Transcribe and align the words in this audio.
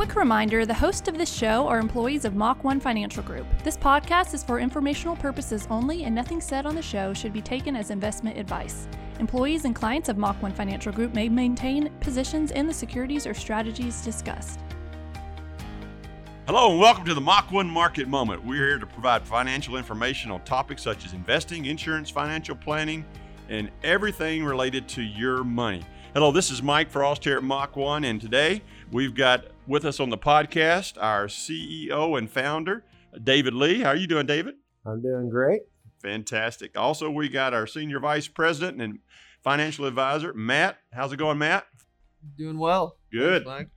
quick 0.00 0.16
reminder 0.16 0.64
the 0.64 0.72
host 0.72 1.08
of 1.08 1.18
this 1.18 1.30
show 1.30 1.68
are 1.68 1.78
employees 1.78 2.24
of 2.24 2.34
Mach 2.34 2.64
1 2.64 2.80
Financial 2.80 3.22
Group. 3.22 3.46
This 3.62 3.76
podcast 3.76 4.32
is 4.32 4.42
for 4.42 4.58
informational 4.58 5.14
purposes 5.14 5.66
only, 5.68 6.04
and 6.04 6.14
nothing 6.14 6.40
said 6.40 6.64
on 6.64 6.74
the 6.74 6.80
show 6.80 7.12
should 7.12 7.34
be 7.34 7.42
taken 7.42 7.76
as 7.76 7.90
investment 7.90 8.38
advice. 8.38 8.88
Employees 9.18 9.66
and 9.66 9.74
clients 9.74 10.08
of 10.08 10.16
Mach 10.16 10.42
1 10.42 10.54
Financial 10.54 10.90
Group 10.90 11.12
may 11.12 11.28
maintain 11.28 11.90
positions 12.00 12.50
in 12.50 12.66
the 12.66 12.72
securities 12.72 13.26
or 13.26 13.34
strategies 13.34 14.00
discussed. 14.00 14.60
Hello 16.46 16.70
and 16.70 16.80
welcome 16.80 17.04
to 17.04 17.12
the 17.12 17.20
Mach 17.20 17.52
1 17.52 17.68
Market 17.68 18.08
Moment. 18.08 18.42
We're 18.42 18.68
here 18.68 18.78
to 18.78 18.86
provide 18.86 19.28
financial 19.28 19.76
information 19.76 20.30
on 20.30 20.42
topics 20.44 20.82
such 20.82 21.04
as 21.04 21.12
investing, 21.12 21.66
insurance, 21.66 22.08
financial 22.08 22.56
planning, 22.56 23.04
and 23.50 23.70
everything 23.84 24.46
related 24.46 24.88
to 24.88 25.02
your 25.02 25.44
money. 25.44 25.84
Hello, 26.12 26.32
this 26.32 26.50
is 26.50 26.60
Mike 26.60 26.90
Frost 26.90 27.22
here 27.22 27.36
at 27.36 27.44
Mach 27.44 27.76
1, 27.76 28.02
and 28.02 28.20
today 28.20 28.62
we've 28.90 29.14
got 29.14 29.44
with 29.70 29.84
us 29.84 30.00
on 30.00 30.10
the 30.10 30.18
podcast 30.18 31.00
our 31.00 31.26
CEO 31.26 32.18
and 32.18 32.28
founder, 32.28 32.84
David 33.22 33.54
Lee. 33.54 33.82
How 33.82 33.90
are 33.90 33.96
you 33.96 34.08
doing, 34.08 34.26
David? 34.26 34.56
I'm 34.84 35.00
doing 35.00 35.30
great. 35.30 35.60
Fantastic. 36.02 36.76
Also, 36.76 37.08
we 37.08 37.28
got 37.28 37.54
our 37.54 37.68
senior 37.68 38.00
vice 38.00 38.26
president 38.26 38.82
and 38.82 38.98
financial 39.44 39.84
advisor, 39.84 40.34
Matt. 40.34 40.78
How's 40.92 41.12
it 41.12 41.18
going, 41.18 41.38
Matt? 41.38 41.66
Doing 42.36 42.58
well. 42.58 42.96
Good. 43.12 43.44
Thanks, 43.44 43.70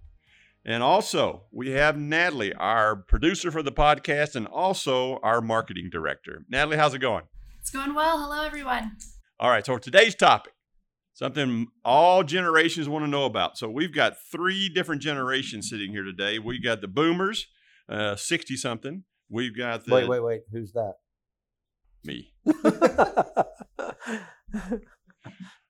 And 0.66 0.82
also, 0.82 1.44
we 1.52 1.70
have 1.72 1.96
Natalie, 1.96 2.54
our 2.56 2.96
producer 2.96 3.52
for 3.52 3.62
the 3.62 3.72
podcast, 3.72 4.36
and 4.36 4.48
also 4.48 5.20
our 5.22 5.42
marketing 5.42 5.90
director. 5.92 6.44
Natalie, 6.50 6.78
how's 6.78 6.96
it 6.96 7.00
going? 7.00 7.26
It's 7.62 7.70
going 7.70 7.94
well. 7.94 8.20
Hello, 8.20 8.44
everyone. 8.44 8.98
All 9.40 9.52
right, 9.52 9.64
so 9.64 9.78
today's 9.78 10.16
topic, 10.16 10.54
something 11.14 11.68
all 11.84 12.24
generations 12.24 12.90
want 12.90 13.06
to 13.06 13.10
know 13.10 13.26
about. 13.26 13.58
So 13.58 13.70
we've 13.70 13.94
got 13.94 14.18
three 14.32 14.70
different 14.70 15.02
generations 15.02 15.70
sitting 15.70 15.92
here 15.92 16.04
today. 16.04 16.40
We 16.40 16.60
got 16.60 16.82
the 16.82 16.88
boomers, 16.88 17.48
uh, 17.90 18.16
60 18.16 18.56
something. 18.58 19.04
We've 19.30 19.56
got 19.56 19.86
the 19.86 19.94
wait, 19.94 20.10
wait, 20.10 20.24
wait. 20.24 20.42
Who's 20.52 20.74
that? 20.74 20.96
me. 22.06 22.34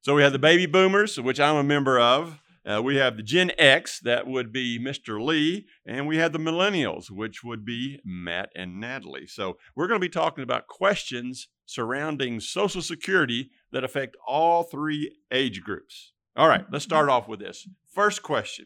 So 0.03 0.15
we 0.15 0.21
have 0.21 0.33
the 0.33 0.39
baby 0.39 0.65
boomers, 0.65 1.17
which 1.17 1.39
I'm 1.39 1.55
a 1.55 1.63
member 1.63 1.97
of. 1.97 2.41
Uh, 2.65 2.81
we 2.83 2.97
have 2.97 3.15
the 3.15 3.23
Gen 3.23 3.53
X, 3.57 4.01
that 4.01 4.27
would 4.27 4.51
be 4.51 4.77
Mr. 4.77 5.23
Lee, 5.23 5.65
and 5.85 6.05
we 6.07 6.17
have 6.17 6.33
the 6.33 6.39
millennials, 6.39 7.09
which 7.09 7.41
would 7.41 7.63
be 7.63 8.01
Matt 8.03 8.49
and 8.53 8.81
Natalie. 8.81 9.27
So 9.27 9.57
we're 9.77 9.87
going 9.87 10.01
to 10.01 10.05
be 10.05 10.11
talking 10.11 10.43
about 10.43 10.67
questions 10.67 11.47
surrounding 11.65 12.39
Social 12.39 12.81
Security 12.81 13.49
that 13.71 13.83
affect 13.83 14.15
all 14.27 14.63
three 14.63 15.15
age 15.31 15.61
groups. 15.61 16.13
All 16.35 16.47
right, 16.47 16.65
let's 16.71 16.85
start 16.85 17.09
off 17.09 17.27
with 17.27 17.39
this. 17.39 17.67
First 17.93 18.23
question. 18.23 18.65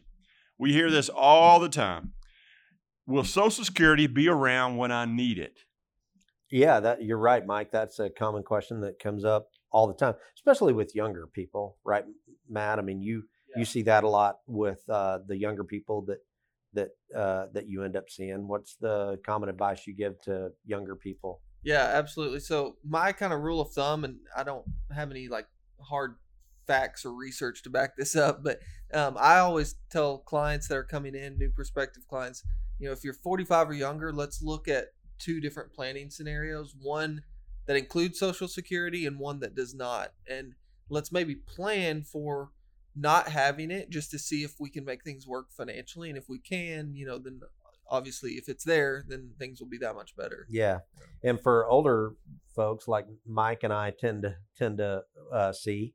We 0.58 0.72
hear 0.72 0.90
this 0.90 1.08
all 1.08 1.60
the 1.60 1.68
time. 1.68 2.12
Will 3.06 3.24
Social 3.24 3.64
Security 3.64 4.06
be 4.06 4.28
around 4.28 4.76
when 4.76 4.90
I 4.92 5.04
need 5.04 5.38
it? 5.38 5.60
yeah, 6.50 6.80
that 6.80 7.02
you're 7.02 7.18
right, 7.18 7.44
Mike. 7.44 7.70
That's 7.70 7.98
a 7.98 8.08
common 8.08 8.42
question 8.42 8.80
that 8.80 8.98
comes 8.98 9.24
up 9.24 9.50
all 9.70 9.86
the 9.86 9.94
time, 9.94 10.14
especially 10.36 10.72
with 10.72 10.94
younger 10.94 11.26
people, 11.26 11.76
right, 11.84 12.04
Matt? 12.48 12.78
I 12.78 12.82
mean, 12.82 13.02
you 13.02 13.24
you 13.56 13.64
see 13.64 13.82
that 13.82 14.04
a 14.04 14.08
lot 14.08 14.38
with 14.46 14.82
uh, 14.88 15.18
the 15.26 15.36
younger 15.36 15.64
people 15.64 16.06
that 16.06 16.18
that 16.74 17.18
uh, 17.18 17.46
that 17.52 17.68
you 17.68 17.84
end 17.84 17.96
up 17.96 18.08
seeing. 18.08 18.48
What's 18.48 18.76
the 18.76 19.18
common 19.24 19.48
advice 19.48 19.86
you 19.86 19.94
give 19.94 20.20
to 20.22 20.50
younger 20.64 20.96
people? 20.96 21.42
Yeah, 21.62 21.90
absolutely. 21.94 22.40
So 22.40 22.76
my 22.84 23.12
kind 23.12 23.32
of 23.32 23.40
rule 23.40 23.60
of 23.60 23.72
thumb, 23.72 24.04
and 24.04 24.18
I 24.36 24.44
don't 24.44 24.64
have 24.94 25.10
any 25.10 25.28
like 25.28 25.46
hard 25.80 26.16
facts 26.66 27.04
or 27.04 27.12
research 27.14 27.62
to 27.64 27.70
back 27.70 27.96
this 27.96 28.14
up, 28.14 28.42
but 28.44 28.60
um, 28.94 29.16
I 29.18 29.38
always 29.38 29.74
tell 29.90 30.18
clients 30.18 30.68
that 30.68 30.76
are 30.76 30.84
coming 30.84 31.14
in, 31.14 31.38
new 31.38 31.50
prospective 31.50 32.06
clients, 32.08 32.44
you 32.78 32.86
know, 32.86 32.92
if 32.92 33.02
you're 33.02 33.14
45 33.14 33.70
or 33.70 33.74
younger, 33.74 34.12
let's 34.12 34.40
look 34.42 34.68
at 34.68 34.88
two 35.18 35.40
different 35.40 35.72
planning 35.72 36.10
scenarios. 36.10 36.74
One 36.80 37.22
that 37.66 37.76
includes 37.76 38.18
Social 38.18 38.48
Security 38.48 39.04
and 39.04 39.18
one 39.18 39.40
that 39.40 39.54
does 39.56 39.74
not, 39.74 40.12
and 40.30 40.54
let's 40.88 41.10
maybe 41.12 41.34
plan 41.34 42.02
for 42.02 42.50
not 42.94 43.28
having 43.28 43.70
it 43.70 43.90
just 43.90 44.10
to 44.12 44.18
see 44.18 44.42
if 44.42 44.54
we 44.58 44.70
can 44.70 44.84
make 44.84 45.02
things 45.04 45.26
work 45.26 45.50
financially, 45.50 46.08
and 46.08 46.16
if 46.16 46.28
we 46.28 46.38
can, 46.38 46.94
you 46.94 47.04
know, 47.04 47.18
then 47.18 47.40
obviously 47.90 48.32
if 48.32 48.48
it's 48.48 48.64
there, 48.64 49.04
then 49.08 49.30
things 49.38 49.60
will 49.60 49.68
be 49.68 49.78
that 49.78 49.94
much 49.94 50.16
better. 50.16 50.46
Yeah, 50.48 50.78
and 51.22 51.40
for 51.40 51.66
older 51.66 52.14
folks 52.54 52.88
like 52.88 53.06
Mike 53.26 53.62
and 53.62 53.72
I 53.72 53.92
tend 53.98 54.22
to 54.22 54.36
tend 54.56 54.78
to 54.78 55.02
uh, 55.32 55.52
see, 55.52 55.94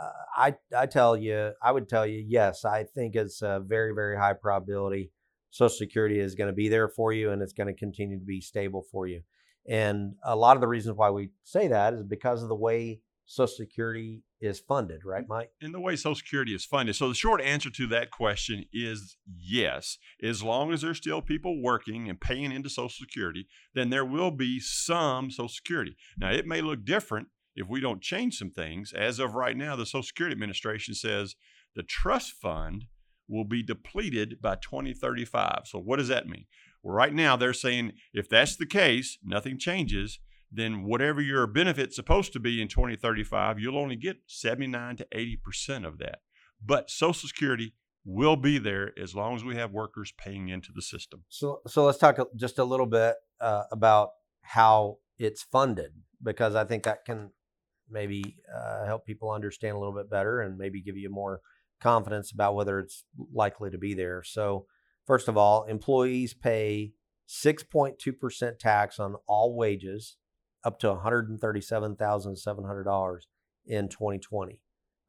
uh, 0.00 0.10
I 0.36 0.54
I 0.76 0.86
tell 0.86 1.16
you, 1.16 1.52
I 1.62 1.72
would 1.72 1.88
tell 1.88 2.06
you, 2.06 2.24
yes, 2.26 2.64
I 2.64 2.84
think 2.84 3.14
it's 3.14 3.42
a 3.42 3.62
very 3.64 3.94
very 3.94 4.16
high 4.16 4.34
probability 4.34 5.12
Social 5.50 5.76
Security 5.76 6.20
is 6.20 6.34
going 6.34 6.48
to 6.48 6.54
be 6.54 6.68
there 6.68 6.88
for 6.88 7.12
you, 7.12 7.30
and 7.30 7.42
it's 7.42 7.52
going 7.52 7.66
to 7.68 7.74
continue 7.74 8.18
to 8.18 8.24
be 8.24 8.40
stable 8.40 8.84
for 8.90 9.06
you. 9.06 9.22
And 9.68 10.14
a 10.22 10.36
lot 10.36 10.56
of 10.56 10.60
the 10.60 10.68
reasons 10.68 10.96
why 10.96 11.10
we 11.10 11.30
say 11.44 11.68
that 11.68 11.94
is 11.94 12.02
because 12.02 12.42
of 12.42 12.48
the 12.48 12.54
way 12.54 13.00
Social 13.30 13.54
Security 13.54 14.22
is 14.40 14.58
funded, 14.58 15.04
right, 15.04 15.22
mm-hmm. 15.22 15.32
Mike? 15.32 15.50
and 15.60 15.74
the 15.74 15.80
way 15.80 15.94
Social 15.96 16.14
Security 16.14 16.54
is 16.54 16.64
funded. 16.64 16.96
So 16.96 17.08
the 17.08 17.14
short 17.14 17.42
answer 17.42 17.68
to 17.70 17.86
that 17.88 18.10
question 18.10 18.64
is 18.72 19.18
yes. 19.26 19.98
As 20.22 20.42
long 20.42 20.72
as 20.72 20.80
there's 20.80 20.96
still 20.96 21.20
people 21.20 21.62
working 21.62 22.08
and 22.08 22.18
paying 22.18 22.50
into 22.50 22.70
Social 22.70 22.88
Security, 22.88 23.46
then 23.74 23.90
there 23.90 24.04
will 24.04 24.30
be 24.30 24.58
some 24.58 25.30
Social 25.30 25.48
Security. 25.48 25.94
Now 26.16 26.30
it 26.30 26.46
may 26.46 26.62
look 26.62 26.86
different 26.86 27.28
if 27.54 27.68
we 27.68 27.80
don't 27.80 28.00
change 28.00 28.38
some 28.38 28.50
things. 28.50 28.94
As 28.94 29.18
of 29.18 29.34
right 29.34 29.56
now, 29.56 29.76
the 29.76 29.84
Social 29.84 30.04
Security 30.04 30.32
Administration 30.32 30.94
says 30.94 31.36
the 31.76 31.82
trust 31.82 32.32
fund 32.32 32.86
will 33.28 33.44
be 33.44 33.62
depleted 33.62 34.40
by 34.40 34.54
2035. 34.54 35.62
So 35.66 35.78
what 35.78 35.98
does 35.98 36.08
that 36.08 36.26
mean? 36.26 36.46
Well, 36.82 36.94
right 36.94 37.12
now 37.12 37.36
they're 37.36 37.52
saying 37.52 37.92
if 38.14 38.26
that's 38.26 38.56
the 38.56 38.64
case, 38.64 39.18
nothing 39.22 39.58
changes, 39.58 40.18
then 40.50 40.84
whatever 40.84 41.20
your 41.20 41.46
benefit's 41.46 41.96
supposed 41.96 42.32
to 42.32 42.40
be 42.40 42.62
in 42.62 42.68
2035, 42.68 43.58
you'll 43.58 43.78
only 43.78 43.96
get 43.96 44.18
79 44.26 44.96
to 44.96 45.06
80% 45.14 45.86
of 45.86 45.98
that. 45.98 46.20
But 46.64 46.90
Social 46.90 47.28
Security 47.28 47.74
will 48.04 48.36
be 48.36 48.58
there 48.58 48.92
as 48.98 49.14
long 49.14 49.36
as 49.36 49.44
we 49.44 49.56
have 49.56 49.70
workers 49.72 50.12
paying 50.16 50.48
into 50.48 50.72
the 50.74 50.82
system. 50.82 51.24
So, 51.28 51.60
so 51.66 51.84
let's 51.84 51.98
talk 51.98 52.18
just 52.36 52.58
a 52.58 52.64
little 52.64 52.86
bit 52.86 53.16
uh, 53.40 53.64
about 53.70 54.10
how 54.40 54.98
it's 55.18 55.42
funded 55.42 55.92
because 56.22 56.54
I 56.54 56.64
think 56.64 56.84
that 56.84 57.04
can 57.04 57.30
maybe 57.90 58.36
uh, 58.54 58.86
help 58.86 59.04
people 59.04 59.30
understand 59.30 59.76
a 59.76 59.78
little 59.78 59.94
bit 59.94 60.10
better 60.10 60.40
and 60.40 60.56
maybe 60.56 60.80
give 60.80 60.96
you 60.96 61.10
more 61.10 61.40
confidence 61.80 62.32
about 62.32 62.54
whether 62.54 62.78
it's 62.78 63.04
likely 63.32 63.70
to 63.70 63.78
be 63.78 63.94
there. 63.94 64.22
So, 64.22 64.66
first 65.06 65.28
of 65.28 65.36
all, 65.36 65.64
employees 65.64 66.34
pay 66.34 66.92
6.2% 67.28 68.58
tax 68.58 68.98
on 68.98 69.16
all 69.26 69.54
wages 69.54 70.16
up 70.64 70.80
to 70.80 70.88
$137,700 70.88 73.18
in 73.66 73.88
2020. 73.88 74.60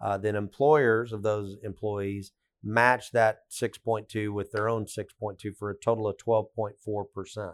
Uh, 0.01 0.17
then 0.17 0.35
employers 0.35 1.11
of 1.11 1.23
those 1.23 1.57
employees 1.63 2.31
match 2.63 3.11
that 3.11 3.41
6.2 3.51 4.33
with 4.33 4.51
their 4.51 4.69
own 4.69 4.85
6.2 4.85 5.55
for 5.57 5.69
a 5.69 5.77
total 5.77 6.07
of 6.07 6.17
12.4%. 6.17 7.53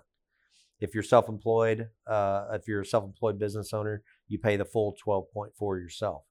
If 0.80 0.94
you're 0.94 1.04
self-employed, 1.04 1.90
uh, 2.06 2.46
if 2.54 2.68
you're 2.68 2.82
a 2.82 2.86
self-employed 2.86 3.40
business 3.40 3.74
owner, 3.74 4.04
you 4.28 4.38
pay 4.40 4.58
the 4.58 4.66
full 4.66 4.96
12.4 5.06 5.80
yourself. 5.80 6.24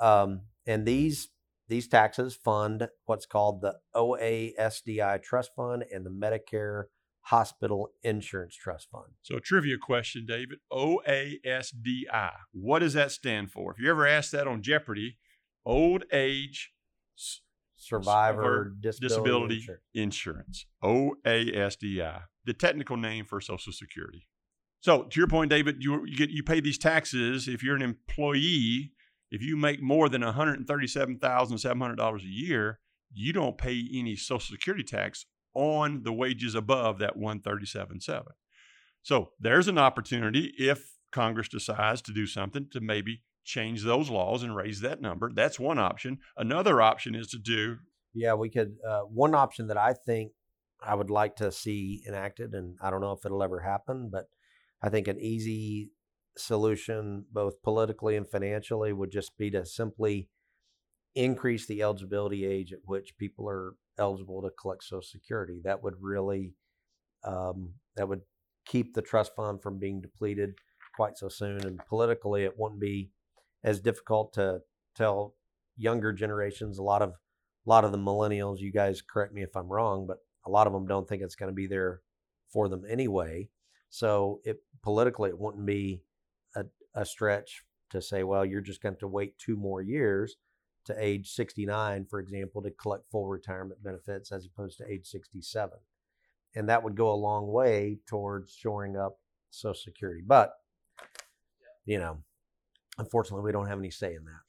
Um, 0.00 0.42
and 0.66 0.86
these 0.86 1.28
these 1.68 1.86
taxes 1.86 2.34
fund 2.34 2.88
what's 3.04 3.26
called 3.26 3.60
the 3.60 3.76
OASDI 3.94 5.22
Trust 5.22 5.50
Fund 5.54 5.84
and 5.92 6.04
the 6.04 6.10
Medicare 6.10 6.84
Hospital 7.28 7.90
Insurance 8.02 8.54
Trust 8.56 8.88
Fund. 8.90 9.12
So, 9.22 9.36
a 9.36 9.40
trivia 9.40 9.76
question, 9.76 10.24
David 10.26 10.60
OASDI. 10.72 12.32
What 12.52 12.78
does 12.78 12.94
that 12.94 13.10
stand 13.10 13.50
for? 13.50 13.72
If 13.72 13.78
you 13.78 13.90
ever 13.90 14.06
asked 14.06 14.32
that 14.32 14.46
on 14.46 14.62
Jeopardy, 14.62 15.18
old 15.66 16.04
age 16.10 16.72
s- 17.18 17.40
Survivor 17.76 18.72
disability, 18.80 19.56
disability 19.56 19.66
insurance. 19.94 20.66
OASDI, 20.82 22.22
the 22.46 22.54
technical 22.54 22.96
name 22.96 23.26
for 23.26 23.40
Social 23.42 23.72
Security. 23.74 24.26
So, 24.80 25.02
to 25.02 25.20
your 25.20 25.28
point, 25.28 25.50
David, 25.50 25.82
you, 25.82 26.06
you 26.06 26.16
get 26.16 26.30
you 26.30 26.42
pay 26.42 26.60
these 26.60 26.78
taxes 26.78 27.46
if 27.46 27.62
you're 27.62 27.76
an 27.76 27.82
employee. 27.82 28.92
If 29.30 29.42
you 29.42 29.58
make 29.58 29.82
more 29.82 30.08
than 30.08 30.22
one 30.24 30.32
hundred 30.32 30.66
thirty-seven 30.66 31.18
thousand 31.18 31.58
seven 31.58 31.78
hundred 31.80 31.96
dollars 31.96 32.22
a 32.24 32.28
year, 32.28 32.80
you 33.12 33.34
don't 33.34 33.58
pay 33.58 33.86
any 33.92 34.16
Social 34.16 34.54
Security 34.54 34.82
tax 34.82 35.26
on 35.58 36.04
the 36.04 36.12
wages 36.12 36.54
above 36.54 37.00
that 37.00 37.16
one 37.16 37.40
thirty-seven 37.40 38.00
seven. 38.00 38.32
So 39.02 39.30
there's 39.40 39.66
an 39.66 39.78
opportunity 39.78 40.52
if 40.56 40.92
Congress 41.10 41.48
decides 41.48 42.00
to 42.02 42.12
do 42.12 42.26
something 42.26 42.68
to 42.70 42.80
maybe 42.80 43.22
change 43.44 43.82
those 43.82 44.08
laws 44.08 44.44
and 44.44 44.54
raise 44.54 44.80
that 44.82 45.00
number. 45.00 45.32
That's 45.34 45.58
one 45.58 45.78
option. 45.78 46.18
Another 46.36 46.80
option 46.80 47.14
is 47.14 47.26
to 47.28 47.38
do 47.38 47.78
Yeah, 48.14 48.34
we 48.34 48.50
could. 48.50 48.76
Uh, 48.88 49.00
one 49.00 49.34
option 49.34 49.66
that 49.68 49.76
I 49.78 49.94
think 49.94 50.32
I 50.80 50.94
would 50.94 51.10
like 51.10 51.36
to 51.36 51.50
see 51.50 52.04
enacted, 52.06 52.54
and 52.54 52.76
I 52.80 52.90
don't 52.90 53.00
know 53.00 53.12
if 53.12 53.24
it'll 53.24 53.42
ever 53.42 53.60
happen, 53.60 54.10
but 54.12 54.26
I 54.80 54.90
think 54.90 55.08
an 55.08 55.18
easy 55.18 55.90
solution, 56.36 57.24
both 57.32 57.62
politically 57.62 58.14
and 58.16 58.28
financially, 58.28 58.92
would 58.92 59.10
just 59.10 59.36
be 59.36 59.50
to 59.50 59.66
simply 59.66 60.28
increase 61.14 61.66
the 61.66 61.82
eligibility 61.82 62.46
age 62.46 62.72
at 62.72 62.78
which 62.84 63.16
people 63.18 63.48
are 63.48 63.74
eligible 63.98 64.42
to 64.42 64.50
collect 64.50 64.84
Social 64.84 65.02
Security. 65.02 65.60
That 65.64 65.82
would 65.82 65.94
really 66.00 66.54
um, 67.24 67.74
that 67.96 68.08
would 68.08 68.22
keep 68.66 68.94
the 68.94 69.02
trust 69.02 69.32
fund 69.34 69.62
from 69.62 69.78
being 69.78 70.00
depleted 70.00 70.54
quite 70.94 71.16
so 71.16 71.28
soon. 71.28 71.64
And 71.64 71.80
politically, 71.88 72.44
it 72.44 72.54
wouldn't 72.56 72.80
be 72.80 73.10
as 73.64 73.80
difficult 73.80 74.32
to 74.34 74.60
tell 74.96 75.34
younger 75.76 76.12
generations. 76.12 76.78
A 76.78 76.82
lot 76.82 77.02
of 77.02 77.10
a 77.10 77.68
lot 77.68 77.84
of 77.84 77.92
the 77.92 77.98
millennials, 77.98 78.60
you 78.60 78.72
guys 78.72 79.02
correct 79.02 79.34
me 79.34 79.42
if 79.42 79.56
I'm 79.56 79.68
wrong, 79.68 80.06
but 80.06 80.18
a 80.46 80.50
lot 80.50 80.66
of 80.66 80.72
them 80.72 80.86
don't 80.86 81.08
think 81.08 81.22
it's 81.22 81.34
going 81.34 81.50
to 81.50 81.54
be 81.54 81.66
there 81.66 82.00
for 82.50 82.68
them 82.68 82.82
anyway. 82.88 83.48
So 83.90 84.40
it 84.44 84.58
politically, 84.82 85.30
it 85.30 85.38
wouldn't 85.38 85.66
be 85.66 86.02
a, 86.56 86.64
a 86.94 87.04
stretch 87.04 87.64
to 87.90 88.00
say, 88.00 88.22
well, 88.22 88.44
you're 88.44 88.60
just 88.60 88.82
going 88.82 88.96
to 89.00 89.08
wait 89.08 89.38
two 89.38 89.56
more 89.56 89.82
years 89.82 90.36
to 90.88 90.96
age 90.98 91.30
69, 91.30 92.06
for 92.10 92.20
example, 92.20 92.60
to 92.62 92.70
collect 92.70 93.10
full 93.10 93.26
retirement 93.26 93.82
benefits 93.82 94.32
as 94.32 94.46
opposed 94.46 94.78
to 94.78 94.90
age 94.90 95.06
67. 95.06 95.78
And 96.54 96.68
that 96.68 96.82
would 96.82 96.96
go 96.96 97.10
a 97.10 97.14
long 97.14 97.46
way 97.46 97.98
towards 98.06 98.52
shoring 98.52 98.96
up 98.96 99.18
Social 99.50 99.74
Security. 99.74 100.22
But, 100.26 100.52
you 101.84 101.98
know, 101.98 102.18
unfortunately, 102.98 103.44
we 103.44 103.52
don't 103.52 103.68
have 103.68 103.78
any 103.78 103.90
say 103.90 104.14
in 104.14 104.24
that. 104.24 104.40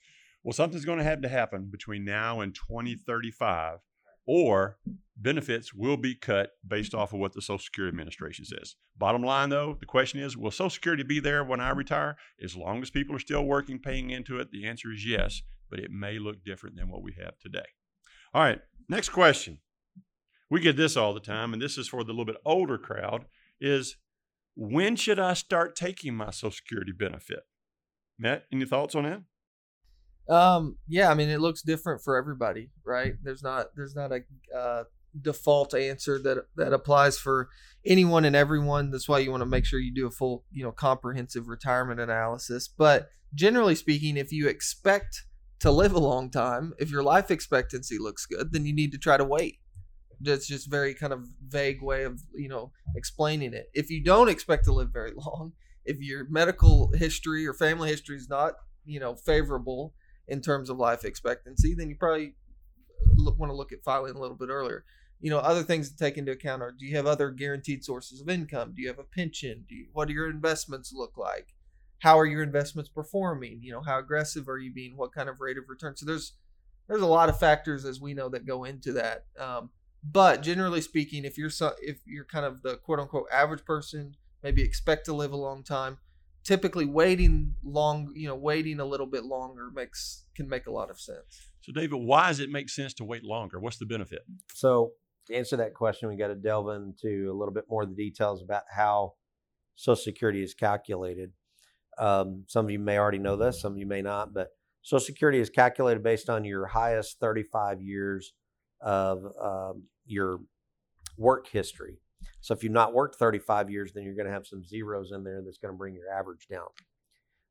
Well, 0.44 0.54
something's 0.54 0.86
going 0.86 1.00
to 1.00 1.04
have 1.04 1.22
to 1.22 1.30
happen 1.30 1.68
between 1.70 2.06
now 2.06 2.40
and 2.40 2.56
2035, 2.56 3.80
or 4.26 4.78
benefits 5.18 5.74
will 5.74 5.98
be 5.98 6.16
cut 6.16 6.52
based 6.66 6.94
off 6.94 7.14
of 7.14 7.20
what 7.20 7.34
the 7.34 7.42
Social 7.42 7.60
Security 7.60 7.94
Administration 7.94 8.46
says. 8.46 8.76
Bottom 8.98 9.22
line, 9.22 9.50
though, 9.50 9.76
the 9.80 9.86
question 9.86 10.20
is 10.20 10.38
will 10.38 10.52
Social 10.52 10.70
Security 10.70 11.04
be 11.04 11.20
there 11.20 11.44
when 11.44 11.60
I 11.60 11.72
retire? 11.72 12.16
As 12.42 12.56
long 12.56 12.82
as 12.82 12.90
people 12.90 13.16
are 13.16 13.20
still 13.20 13.44
working, 13.44 13.80
paying 13.80 14.10
into 14.10 14.40
it, 14.40 14.52
the 14.52 14.66
answer 14.66 14.92
is 14.92 15.06
yes, 15.06 15.42
but 15.70 15.80
it 15.80 15.92
may 15.92 16.20
look 16.20 16.44
different 16.44 16.76
than 16.76 16.90
what 16.90 17.04
we 17.04 17.16
have 17.24 17.38
today. 17.40 17.66
All 18.34 18.42
right, 18.42 18.60
next 18.88 19.10
question. 19.10 19.60
We 20.50 20.62
get 20.62 20.78
this 20.78 20.98
all 20.98 21.14
the 21.14 21.20
time, 21.20 21.54
and 21.54 21.62
this 21.62 21.78
is 21.78 21.88
for 21.88 22.04
the 22.04 22.12
little 22.12 22.26
bit 22.26 22.38
older 22.46 22.78
crowd 22.78 23.26
is 23.62 23.98
when 24.56 24.96
should 24.96 25.20
I 25.20 25.34
start 25.34 25.76
taking 25.76 26.16
my 26.16 26.32
Social 26.32 26.52
Security 26.52 26.92
benefit? 26.92 27.42
Matt, 28.18 28.46
any 28.52 28.66
thoughts 28.66 28.96
on 28.96 29.04
that? 29.04 30.34
Um, 30.34 30.78
yeah, 30.88 31.10
I 31.10 31.14
mean, 31.14 31.30
it 31.30 31.40
looks 31.40 31.62
different 31.62 32.02
for 32.04 32.18
everybody, 32.18 32.70
right? 32.86 33.14
There's 33.24 33.42
not 33.42 33.68
there's 33.76 33.96
not 33.96 34.12
a 34.12 34.22
uh, 34.56 34.84
default 35.20 35.74
answer 35.74 36.20
that 36.20 36.46
that 36.56 36.74
applies 36.74 37.18
for 37.18 37.50
anyone 37.86 38.26
and 38.26 38.36
everyone. 38.36 38.92
That's 38.92 39.10
why 39.10 39.20
you 39.20 39.32
want 39.32 39.42
to 39.42 39.48
make 39.48 39.66
sure 39.66 39.80
you 39.80 39.94
do 39.94 40.08
a 40.08 40.12
full, 40.12 40.46
you 40.52 40.64
know, 40.64 40.72
comprehensive 40.72 41.48
retirement 41.48 42.00
analysis. 42.00 42.68
But 42.68 43.10
generally 43.34 43.76
speaking, 43.76 44.18
if 44.18 44.32
you 44.32 44.48
expect 44.48 45.24
to 45.60 45.72
live 45.72 45.94
a 45.94 46.00
long 46.00 46.30
time, 46.30 46.74
if 46.80 46.90
your 46.90 47.04
life 47.04 47.30
expectancy 47.32 47.98
looks 47.98 48.26
good, 48.26 48.52
then 48.52 48.66
you 48.66 48.74
need 48.74 48.92
to 48.94 48.98
try 48.98 49.18
to 49.18 49.26
wait. 49.26 49.60
That's 50.22 50.48
just 50.48 50.70
very 50.70 50.94
kind 50.94 51.14
of 51.14 51.28
vague 51.48 51.82
way 51.82 52.04
of, 52.04 52.22
you 52.34 52.50
know, 52.50 52.72
explaining 52.96 53.54
it. 53.54 53.70
If 53.74 53.90
you 53.90 54.04
don't 54.04 54.30
expect 54.30 54.66
to 54.66 54.74
live 54.74 54.90
very 54.92 55.12
long, 55.16 55.54
if 55.86 56.00
your 56.00 56.28
medical 56.30 56.92
history 56.94 57.46
or 57.48 57.54
family 57.54 57.90
history 57.90 58.18
is 58.18 58.30
not, 58.30 58.54
you 58.86 59.00
know, 59.00 59.16
favorable 59.16 59.94
in 60.28 60.42
terms 60.42 60.70
of 60.70 60.78
life 60.78 61.04
expectancy, 61.04 61.74
then 61.74 61.90
you 61.90 61.96
probably 61.96 62.36
want 63.18 63.50
to 63.50 63.56
look 63.56 63.72
at 63.72 63.84
filing 63.84 64.16
a 64.16 64.20
little 64.20 64.38
bit 64.38 64.50
earlier. 64.50 64.86
You 65.22 65.30
know, 65.30 65.40
other 65.40 65.64
things 65.64 65.90
to 65.90 65.98
take 65.98 66.18
into 66.18 66.32
account 66.32 66.62
are: 66.62 66.72
Do 66.72 66.86
you 66.86 66.96
have 66.96 67.06
other 67.06 67.32
guaranteed 67.32 67.84
sources 67.84 68.22
of 68.22 68.30
income? 68.30 68.74
Do 68.76 68.82
you 68.82 68.88
have 68.88 69.00
a 69.00 69.04
pension? 69.04 69.66
Do 69.68 69.76
you, 69.76 69.88
what 69.92 70.08
do 70.08 70.14
your 70.14 70.30
investments 70.30 70.94
look 70.94 71.18
like? 71.18 71.48
How 72.00 72.18
are 72.18 72.26
your 72.26 72.44
investments 72.44 72.90
performing? 72.90 73.60
You 73.62 73.74
know, 73.74 73.82
how 73.82 74.00
aggressive 74.00 74.48
are 74.48 74.58
you 74.58 74.74
being? 74.74 74.96
What 74.96 75.14
kind 75.14 75.30
of 75.30 75.40
rate 75.40 75.58
of 75.58 75.66
return? 75.68 75.96
So 75.96 76.06
there's 76.06 76.34
there's 76.88 77.02
a 77.02 77.08
lot 77.08 77.30
of 77.30 77.40
factors 77.40 77.86
as 77.86 78.02
we 78.02 78.14
know 78.14 78.30
that 78.30 78.48
go 78.48 78.64
into 78.64 78.94
that. 78.94 79.26
Um, 79.38 79.70
but 80.04 80.42
generally 80.42 80.82
speaking, 80.82 81.26
if 81.26 81.38
you're 81.38 81.50
so, 81.50 81.74
if 81.82 82.00
you're 82.06 82.26
kind 82.26 82.46
of 82.46 82.62
the 82.62 82.78
quote 82.78 83.00
unquote 83.00 83.28
average 83.32 83.66
person, 83.66 84.16
maybe 84.44 84.64
expect 84.64 85.06
to 85.06 85.14
live 85.14 85.32
a 85.32 85.38
long 85.38 85.64
time, 85.64 85.98
typically 86.44 86.86
waiting 86.86 87.56
long, 87.64 88.12
you 88.16 88.28
know, 88.28 88.36
waiting 88.36 88.80
a 88.80 88.86
little 88.86 89.06
bit 89.06 89.26
longer 89.26 89.70
makes 89.74 90.26
can 90.36 90.48
make 90.48 90.68
a 90.68 90.72
lot 90.72 90.90
of 90.90 91.00
sense. 91.00 91.52
So, 91.62 91.74
David, 91.74 91.98
why 91.98 92.30
does 92.30 92.40
it 92.40 92.50
make 92.50 92.70
sense 92.70 92.94
to 92.96 93.04
wait 93.04 93.24
longer? 93.24 93.60
What's 93.60 93.78
the 93.78 93.86
benefit? 93.86 94.22
So, 94.54 94.94
to 95.28 95.36
answer 95.36 95.58
that 95.58 95.74
question, 95.74 96.10
we 96.10 96.16
got 96.16 96.30
to 96.30 96.36
delve 96.36 96.70
into 96.70 97.30
a 97.32 97.36
little 97.38 97.54
bit 97.54 97.66
more 97.70 97.84
of 97.84 97.90
the 97.90 97.96
details 97.96 98.42
about 98.42 98.64
how 98.74 99.14
Social 99.76 100.02
Security 100.02 100.42
is 100.42 100.54
calculated. 100.54 101.34
Um, 102.00 102.46
some 102.48 102.66
of 102.66 102.72
you 102.72 102.80
may 102.80 102.98
already 102.98 103.20
know 103.20 103.36
this, 103.36 103.62
some 103.62 103.74
of 103.74 103.78
you 103.78 103.86
may 103.86 104.02
not, 104.02 104.34
but 104.34 104.50
Social 104.82 105.06
Security 105.06 105.40
is 105.40 105.50
calculated 105.50 106.02
based 106.02 106.30
on 106.30 106.46
your 106.46 106.68
highest 106.68 107.20
35 107.20 107.82
years 107.82 108.34
of 108.82 109.26
um, 109.42 109.84
your 110.06 110.40
work 111.18 111.48
history. 111.48 112.00
So 112.42 112.54
if 112.54 112.64
you've 112.64 112.72
not 112.72 112.94
worked 112.94 113.16
35 113.16 113.70
years, 113.70 113.92
then 113.94 114.04
you're 114.04 114.16
going 114.16 114.28
to 114.28 114.34
have 114.34 114.48
some 114.48 114.64
zeros 114.64 115.12
in 115.12 115.24
there 115.24 115.42
that's 115.44 115.58
going 115.58 115.74
to 115.74 115.78
bring 115.78 115.94
your 115.94 116.10
average 116.10 116.48
down. 116.50 116.68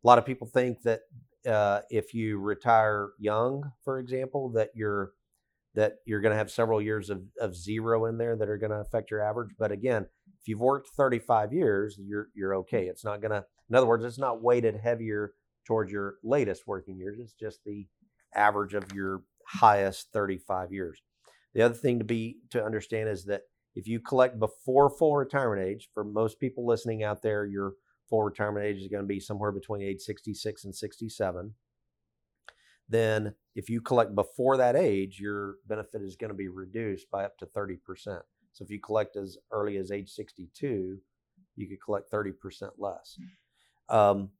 A 0.02 0.06
lot 0.06 0.18
of 0.18 0.24
people 0.24 0.46
think 0.46 0.82
that 0.82 1.00
uh, 1.46 1.80
if 1.90 2.14
you 2.14 2.38
retire 2.38 3.10
young, 3.18 3.72
for 3.84 3.98
example, 3.98 4.50
that 4.50 4.70
you're 4.74 5.12
that 5.74 5.96
you're 6.06 6.20
going 6.20 6.32
to 6.32 6.38
have 6.38 6.50
several 6.50 6.80
years 6.80 7.10
of, 7.10 7.22
of 7.40 7.54
zero 7.54 8.06
in 8.06 8.18
there 8.18 8.34
that 8.36 8.48
are 8.48 8.56
going 8.56 8.70
to 8.72 8.80
affect 8.80 9.10
your 9.10 9.22
average. 9.22 9.50
But 9.56 9.70
again, 9.70 10.06
if 10.40 10.48
you've 10.48 10.60
worked 10.60 10.88
35 10.96 11.52
years, 11.52 11.98
you're 12.00 12.28
you're 12.34 12.56
okay. 12.56 12.86
It's 12.86 13.04
not 13.04 13.20
going 13.20 13.32
to. 13.32 13.44
In 13.68 13.76
other 13.76 13.86
words, 13.86 14.04
it's 14.04 14.18
not 14.18 14.42
weighted 14.42 14.76
heavier 14.76 15.32
towards 15.66 15.92
your 15.92 16.14
latest 16.24 16.66
working 16.66 16.98
years. 16.98 17.18
It's 17.20 17.34
just 17.34 17.60
the 17.64 17.86
average 18.34 18.74
of 18.74 18.92
your 18.94 19.22
highest 19.46 20.08
35 20.12 20.72
years. 20.72 21.00
The 21.54 21.62
other 21.62 21.74
thing 21.74 21.98
to 21.98 22.04
be 22.04 22.38
to 22.50 22.64
understand 22.64 23.08
is 23.08 23.24
that 23.26 23.42
if 23.74 23.86
you 23.86 24.00
collect 24.00 24.38
before 24.38 24.90
full 24.90 25.16
retirement 25.16 25.66
age, 25.66 25.88
for 25.92 26.04
most 26.04 26.40
people 26.40 26.66
listening 26.66 27.02
out 27.02 27.22
there, 27.22 27.46
your 27.46 27.74
full 28.08 28.22
retirement 28.22 28.66
age 28.66 28.78
is 28.78 28.88
going 28.88 29.02
to 29.02 29.06
be 29.06 29.20
somewhere 29.20 29.52
between 29.52 29.82
age 29.82 30.00
66 30.00 30.64
and 30.64 30.74
67. 30.74 31.54
Then, 32.88 33.34
if 33.54 33.68
you 33.68 33.82
collect 33.82 34.14
before 34.14 34.56
that 34.56 34.74
age, 34.74 35.20
your 35.20 35.56
benefit 35.66 36.00
is 36.02 36.16
going 36.16 36.30
to 36.30 36.36
be 36.36 36.48
reduced 36.48 37.10
by 37.10 37.24
up 37.24 37.36
to 37.38 37.46
30%. 37.46 37.76
So, 38.52 38.64
if 38.64 38.70
you 38.70 38.80
collect 38.80 39.14
as 39.16 39.36
early 39.52 39.76
as 39.76 39.90
age 39.90 40.08
62, 40.10 40.98
you 41.56 41.68
could 41.68 41.82
collect 41.84 42.10
30% 42.10 42.32
less. 42.78 43.18
Um, 43.88 44.30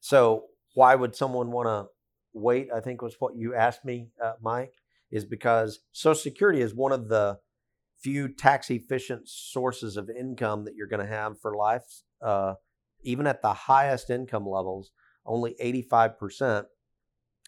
so, 0.00 0.44
why 0.74 0.94
would 0.94 1.16
someone 1.16 1.50
want 1.50 1.66
to 1.66 1.86
wait? 2.32 2.68
I 2.74 2.80
think 2.80 3.02
was 3.02 3.16
what 3.18 3.36
you 3.36 3.54
asked 3.54 3.84
me, 3.84 4.08
uh, 4.22 4.34
Mike, 4.40 4.74
is 5.10 5.24
because 5.24 5.80
Social 5.92 6.20
Security 6.20 6.60
is 6.60 6.74
one 6.74 6.92
of 6.92 7.08
the 7.08 7.38
few 7.98 8.28
tax 8.28 8.70
efficient 8.70 9.28
sources 9.28 9.96
of 9.96 10.10
income 10.10 10.64
that 10.64 10.74
you're 10.76 10.86
going 10.86 11.04
to 11.04 11.12
have 11.12 11.40
for 11.40 11.56
life. 11.56 12.02
Uh, 12.22 12.54
even 13.02 13.26
at 13.26 13.42
the 13.42 13.52
highest 13.52 14.10
income 14.10 14.46
levels, 14.46 14.90
only 15.24 15.56
85% 15.60 16.66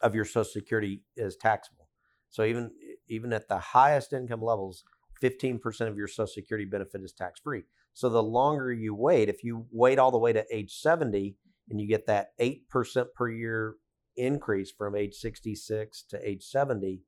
of 0.03 0.15
your 0.15 0.25
Social 0.25 0.45
Security 0.45 1.03
is 1.17 1.37
taxable. 1.37 1.89
So 2.31 2.45
even 2.45 2.71
even 3.09 3.33
at 3.33 3.49
the 3.49 3.59
highest 3.59 4.13
income 4.13 4.43
levels, 4.43 4.85
15% 5.23 5.89
of 5.89 5.97
your 5.97 6.09
Social 6.09 6.27
Security 6.27 6.67
benefit 6.67 7.03
is 7.03 7.13
tax 7.13 7.41
free. 7.41 7.63
So 7.99 8.09
the 8.09 8.23
longer 8.23 8.73
you 8.73 8.95
wait, 8.95 9.29
if 9.29 9.43
you 9.43 9.67
wait 9.73 9.99
all 9.99 10.13
the 10.13 10.19
way 10.19 10.33
to 10.33 10.45
age 10.55 10.73
70 10.73 11.35
and 11.69 11.81
you 11.81 11.89
get 11.89 12.07
that 12.07 12.29
8% 12.41 13.07
per 13.17 13.29
year 13.29 13.75
increase 14.17 14.71
from 14.71 14.95
age 14.95 15.15
66 15.15 16.05
to 16.11 16.29
age 16.29 16.45
70, 16.45 17.03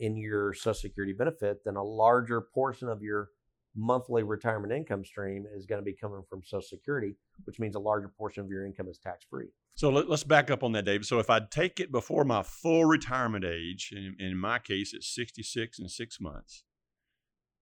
in 0.00 0.16
your 0.16 0.52
Social 0.52 0.74
Security 0.74 1.12
benefit, 1.12 1.58
then 1.64 1.76
a 1.76 1.84
larger 1.84 2.40
portion 2.40 2.88
of 2.88 3.02
your 3.02 3.28
monthly 3.76 4.24
retirement 4.24 4.72
income 4.72 5.04
stream 5.04 5.44
is 5.54 5.64
going 5.64 5.80
to 5.80 5.84
be 5.84 5.94
coming 5.94 6.24
from 6.28 6.42
Social 6.42 6.60
Security, 6.60 7.14
which 7.44 7.60
means 7.60 7.76
a 7.76 7.78
larger 7.78 8.08
portion 8.08 8.42
of 8.42 8.50
your 8.50 8.66
income 8.66 8.88
is 8.88 8.98
tax 8.98 9.24
free. 9.30 9.46
So 9.76 9.90
let, 9.90 10.10
us 10.10 10.24
back 10.24 10.50
up 10.50 10.64
on 10.64 10.72
that, 10.72 10.86
David. 10.86 11.06
So 11.06 11.20
if 11.20 11.30
I 11.30 11.38
take 11.38 11.78
it 11.78 11.92
before 11.92 12.24
my 12.24 12.42
full 12.42 12.84
retirement 12.84 13.44
age, 13.44 13.94
and 13.94 14.20
in 14.20 14.36
my 14.36 14.58
case, 14.58 14.92
it's 14.92 15.14
66 15.14 15.78
and 15.78 15.88
six 15.88 16.20
months. 16.20 16.64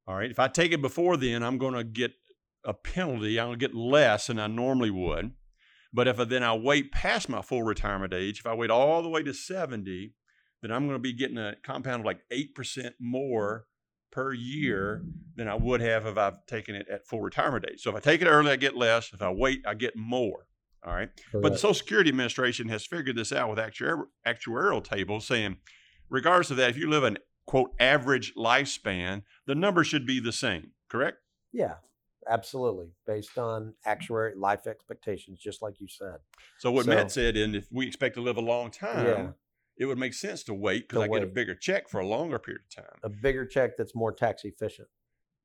All 0.07 0.17
right. 0.17 0.31
If 0.31 0.39
I 0.39 0.49
take 0.49 0.73
it 0.73 0.81
before 0.81 1.19
then, 1.19 1.43
I'm 1.43 1.59
going 1.59 1.75
to 1.75 1.85
get 1.85 2.13
a 2.64 2.75
penalty. 2.75 3.38
I'm 3.38 3.49
going 3.49 3.59
to 3.59 3.67
get 3.67 3.75
less 3.75 4.26
than 4.26 4.38
I 4.38 4.47
normally 4.47 4.90
would. 4.90 5.33
But 5.93 6.07
if 6.07 6.21
I, 6.21 6.25
then 6.25 6.43
I 6.43 6.55
wait 6.55 6.93
past 6.93 7.29
my 7.29 7.43
full 7.43 7.62
retirement 7.62 8.14
age, 8.14 8.40
if 8.40 8.47
I 8.47 8.55
wait 8.55 8.71
all 8.71 9.02
the 9.02 9.09
way 9.09 9.23
to 9.23 9.35
70, 9.35 10.14
then 10.62 10.71
I'm 10.71 10.87
going 10.87 10.97
to 10.97 11.02
be 11.02 11.12
getting 11.12 11.38
a 11.38 11.55
compound 11.62 12.00
of 12.00 12.07
like 12.07 12.21
8% 12.33 12.93
more 13.00 13.67
per 14.12 14.33
year 14.33 15.05
than 15.37 15.49
I 15.49 15.55
would 15.55 15.81
have 15.81 16.07
if 16.07 16.19
I've 16.19 16.45
taken 16.47 16.75
it 16.75 16.88
at 16.88 17.07
full 17.07 17.21
retirement 17.21 17.64
age. 17.71 17.81
So 17.81 17.90
if 17.90 17.97
I 17.97 18.00
take 18.00 18.23
it 18.23 18.26
early, 18.26 18.50
I 18.50 18.57
get 18.57 18.76
less. 18.76 19.12
If 19.12 19.23
I 19.23 19.31
wait, 19.31 19.62
I 19.67 19.75
get 19.75 19.97
more. 19.97 20.47
All 20.85 20.95
right. 20.95 21.11
Correct. 21.31 21.43
But 21.43 21.52
the 21.52 21.59
Social 21.59 21.75
Security 21.75 22.11
Administration 22.11 22.69
has 22.69 22.87
figured 22.87 23.17
this 23.17 23.33
out 23.33 23.50
with 23.50 23.59
actuarial, 23.59 24.05
actuarial 24.26 24.83
tables 24.83 25.26
saying, 25.26 25.59
regardless 26.09 26.50
of 26.50 26.57
that, 26.57 26.71
if 26.71 26.76
you 26.76 26.88
live 26.88 27.05
an 27.05 27.19
quote 27.47 27.73
average 27.79 28.33
lifespan, 28.37 29.23
the 29.47 29.55
number 29.55 29.85
should 29.85 30.07
be 30.07 30.21
the 30.21 30.33
same, 30.33 30.71
correct? 30.88 31.19
Yeah, 31.52 31.75
absolutely. 32.31 32.87
Based 33.07 33.37
on 33.37 33.75
actuary 33.85 34.35
life 34.37 34.67
expectations, 34.67 35.41
just 35.41 35.61
like 35.61 35.81
you 35.81 35.89
said. 35.89 36.17
So 36.59 36.71
what 36.71 36.87
so, 36.87 36.93
Matt 36.93 37.11
said, 37.11 37.37
and 37.37 37.55
if 37.57 37.67
we 37.71 37.87
expect 37.87 38.15
to 38.15 38.23
live 38.23 38.37
a 38.39 38.43
long 38.43 38.71
time, 38.71 39.07
yeah 39.07 39.29
it 39.81 39.87
would 39.87 39.99
make 39.99 40.13
sense 40.13 40.45
to 40.45 40.53
wait 40.53 40.87
because 40.87 41.03
I 41.03 41.09
get 41.09 41.23
a 41.23 41.27
bigger 41.27 41.55
check 41.55 41.89
for 41.89 42.01
a 42.01 42.07
longer 42.07 42.39
period 42.39 42.61
of 42.69 42.85
time. 42.85 42.99
A 43.03 43.09
bigger 43.09 43.47
check 43.47 43.79
that's 43.79 43.95
more 43.95 44.13
tax 44.13 44.45
efficient. 44.45 44.89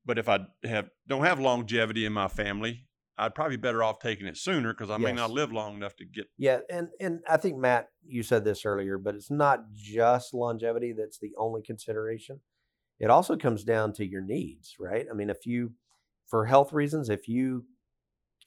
But 0.04 0.18
if 0.18 0.28
I 0.28 0.40
have 0.62 0.90
don't 1.08 1.24
have 1.24 1.40
longevity 1.40 2.04
in 2.04 2.12
my 2.12 2.28
family, 2.28 2.86
I'd 3.16 3.34
probably 3.34 3.56
be 3.56 3.62
better 3.62 3.82
off 3.82 3.98
taking 3.98 4.26
it 4.26 4.36
sooner 4.36 4.74
because 4.74 4.90
I 4.90 4.98
may 4.98 5.12
not 5.12 5.30
live 5.30 5.52
long 5.52 5.74
enough 5.74 5.96
to 5.96 6.04
get. 6.04 6.26
Yeah, 6.36 6.58
and 6.70 6.88
and 7.00 7.20
I 7.28 7.38
think 7.38 7.56
Matt, 7.56 7.88
you 8.06 8.22
said 8.22 8.44
this 8.44 8.66
earlier, 8.66 8.98
but 8.98 9.14
it's 9.14 9.30
not 9.30 9.72
just 9.72 10.34
longevity 10.34 10.92
that's 10.92 11.18
the 11.18 11.32
only 11.38 11.62
consideration. 11.62 12.40
It 13.00 13.08
also 13.08 13.36
comes 13.36 13.64
down 13.64 13.94
to 13.94 14.06
your 14.06 14.22
needs, 14.22 14.76
right? 14.78 15.06
I 15.10 15.14
mean, 15.14 15.30
if 15.30 15.44
you, 15.44 15.72
for 16.28 16.46
health 16.46 16.72
reasons, 16.72 17.08
if 17.08 17.28
you 17.28 17.64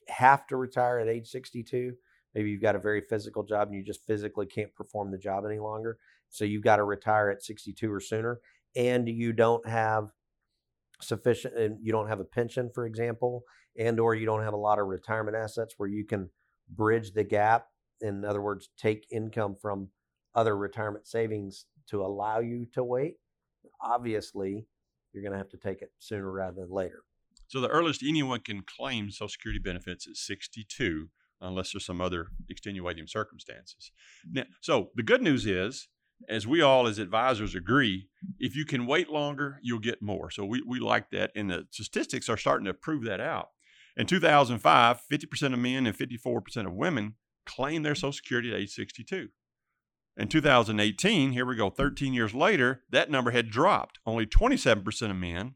have 0.08 0.46
to 0.48 0.56
retire 0.56 0.98
at 0.98 1.08
age 1.08 1.28
62, 1.28 1.94
maybe 2.34 2.50
you've 2.50 2.62
got 2.62 2.76
a 2.76 2.80
very 2.80 3.00
physical 3.00 3.42
job 3.42 3.68
and 3.68 3.76
you 3.76 3.84
just 3.84 4.06
physically 4.06 4.46
can't 4.46 4.74
perform 4.74 5.10
the 5.10 5.18
job 5.18 5.44
any 5.46 5.58
longer, 5.58 5.98
so 6.28 6.44
you've 6.44 6.64
got 6.64 6.76
to 6.76 6.84
retire 6.84 7.30
at 7.30 7.42
62 7.42 7.92
or 7.92 8.00
sooner, 8.00 8.40
and 8.76 9.08
you 9.08 9.32
don't 9.32 9.66
have 9.68 10.08
sufficient, 11.00 11.56
and 11.56 11.78
you 11.82 11.92
don't 11.92 12.08
have 12.08 12.20
a 12.20 12.24
pension, 12.24 12.70
for 12.74 12.86
example, 12.86 13.44
and 13.78 13.98
or 13.98 14.14
you 14.14 14.26
don't 14.26 14.42
have 14.42 14.54
a 14.54 14.58
lot 14.58 14.78
of 14.78 14.86
retirement 14.86 15.36
assets 15.36 15.74
where 15.76 15.88
you 15.88 16.04
can 16.04 16.28
bridge 16.68 17.12
the 17.12 17.24
gap 17.24 17.66
in 18.00 18.24
other 18.24 18.40
words 18.40 18.70
take 18.78 19.06
income 19.10 19.56
from 19.60 19.88
other 20.34 20.56
retirement 20.56 21.06
savings 21.06 21.66
to 21.88 22.02
allow 22.02 22.38
you 22.38 22.66
to 22.72 22.84
wait 22.84 23.16
obviously 23.80 24.66
you're 25.12 25.22
going 25.22 25.32
to 25.32 25.38
have 25.38 25.48
to 25.48 25.56
take 25.56 25.82
it 25.82 25.90
sooner 25.98 26.30
rather 26.30 26.60
than 26.60 26.70
later 26.70 27.02
So 27.50 27.60
the 27.60 27.68
earliest 27.68 28.04
anyone 28.06 28.40
can 28.40 28.62
claim 28.62 29.10
Social 29.10 29.28
Security 29.28 29.58
benefits 29.58 30.06
is 30.06 30.24
62, 30.24 31.08
unless 31.40 31.72
there's 31.72 31.84
some 31.84 32.00
other 32.00 32.28
extenuating 32.48 33.08
circumstances. 33.08 33.90
Now, 34.30 34.44
so 34.60 34.90
the 34.94 35.02
good 35.02 35.20
news 35.20 35.46
is, 35.46 35.88
as 36.28 36.46
we 36.46 36.62
all 36.62 36.86
as 36.86 37.00
advisors 37.00 37.56
agree, 37.56 38.06
if 38.38 38.54
you 38.54 38.64
can 38.64 38.86
wait 38.86 39.10
longer, 39.10 39.58
you'll 39.62 39.80
get 39.80 40.00
more. 40.00 40.30
So 40.30 40.44
we, 40.44 40.62
we 40.64 40.78
like 40.78 41.10
that, 41.10 41.32
and 41.34 41.50
the 41.50 41.66
statistics 41.72 42.28
are 42.28 42.36
starting 42.36 42.66
to 42.66 42.74
prove 42.74 43.02
that 43.06 43.20
out. 43.20 43.48
In 43.96 44.06
2005, 44.06 45.00
50% 45.12 45.52
of 45.52 45.58
men 45.58 45.88
and 45.88 45.98
54% 45.98 46.66
of 46.66 46.72
women 46.72 47.16
claimed 47.46 47.84
their 47.84 47.96
Social 47.96 48.12
Security 48.12 48.52
at 48.52 48.60
age 48.60 48.70
62. 48.70 49.28
In 50.16 50.28
2018, 50.28 51.32
here 51.32 51.46
we 51.46 51.56
go, 51.56 51.68
13 51.68 52.14
years 52.14 52.32
later, 52.32 52.84
that 52.90 53.10
number 53.10 53.32
had 53.32 53.50
dropped. 53.50 53.98
Only 54.06 54.26
27% 54.26 55.10
of 55.10 55.16
men 55.16 55.54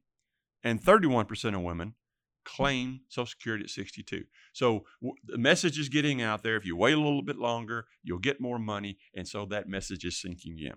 and 0.64 0.82
31% 0.82 1.54
of 1.54 1.62
women 1.62 1.94
claim 2.44 3.00
Social 3.08 3.26
Security 3.26 3.64
at 3.64 3.70
62. 3.70 4.24
So 4.52 4.84
w- 5.00 5.14
the 5.24 5.38
message 5.38 5.78
is 5.78 5.88
getting 5.88 6.20
out 6.20 6.42
there. 6.42 6.56
If 6.56 6.64
you 6.64 6.76
wait 6.76 6.94
a 6.94 7.00
little 7.00 7.22
bit 7.22 7.36
longer, 7.36 7.86
you'll 8.02 8.18
get 8.18 8.40
more 8.40 8.58
money. 8.58 8.98
And 9.14 9.28
so 9.28 9.46
that 9.46 9.68
message 9.68 10.04
is 10.04 10.20
sinking 10.20 10.58
in. 10.58 10.74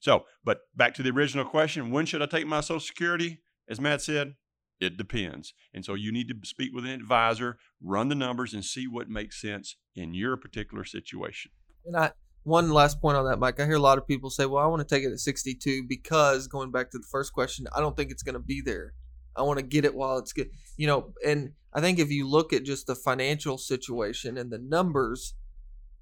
So, 0.00 0.24
but 0.44 0.60
back 0.76 0.94
to 0.94 1.02
the 1.02 1.10
original 1.10 1.44
question 1.44 1.90
when 1.90 2.06
should 2.06 2.22
I 2.22 2.26
take 2.26 2.46
my 2.46 2.60
Social 2.60 2.80
Security? 2.80 3.42
As 3.68 3.80
Matt 3.80 4.02
said, 4.02 4.34
it 4.80 4.96
depends. 4.96 5.54
And 5.74 5.84
so 5.84 5.94
you 5.94 6.12
need 6.12 6.28
to 6.28 6.34
speak 6.44 6.70
with 6.72 6.84
an 6.84 6.90
advisor, 6.90 7.58
run 7.82 8.08
the 8.08 8.14
numbers, 8.14 8.54
and 8.54 8.64
see 8.64 8.86
what 8.86 9.08
makes 9.08 9.40
sense 9.40 9.76
in 9.94 10.14
your 10.14 10.36
particular 10.36 10.84
situation. 10.84 11.50
And 11.84 11.96
I 11.96 12.12
one 12.44 12.70
last 12.70 13.00
point 13.00 13.16
on 13.16 13.26
that, 13.26 13.38
Mike. 13.38 13.60
I 13.60 13.66
hear 13.66 13.74
a 13.74 13.80
lot 13.80 13.98
of 13.98 14.06
people 14.06 14.30
say, 14.30 14.46
"Well, 14.46 14.62
I 14.62 14.66
want 14.66 14.86
to 14.86 14.94
take 14.94 15.04
it 15.04 15.12
at 15.12 15.18
62 15.18 15.84
because 15.86 16.46
going 16.46 16.70
back 16.70 16.90
to 16.92 16.98
the 16.98 17.06
first 17.10 17.32
question, 17.32 17.66
I 17.74 17.80
don't 17.80 17.96
think 17.96 18.10
it's 18.10 18.22
going 18.22 18.34
to 18.34 18.40
be 18.40 18.62
there. 18.64 18.94
I 19.36 19.42
want 19.42 19.58
to 19.58 19.64
get 19.64 19.84
it 19.84 19.94
while 19.94 20.18
it's 20.18 20.32
good." 20.32 20.50
You 20.76 20.86
know, 20.86 21.14
and 21.24 21.52
I 21.72 21.80
think 21.80 21.98
if 21.98 22.10
you 22.10 22.28
look 22.28 22.52
at 22.52 22.64
just 22.64 22.86
the 22.86 22.94
financial 22.94 23.58
situation 23.58 24.36
and 24.38 24.50
the 24.50 24.58
numbers, 24.58 25.34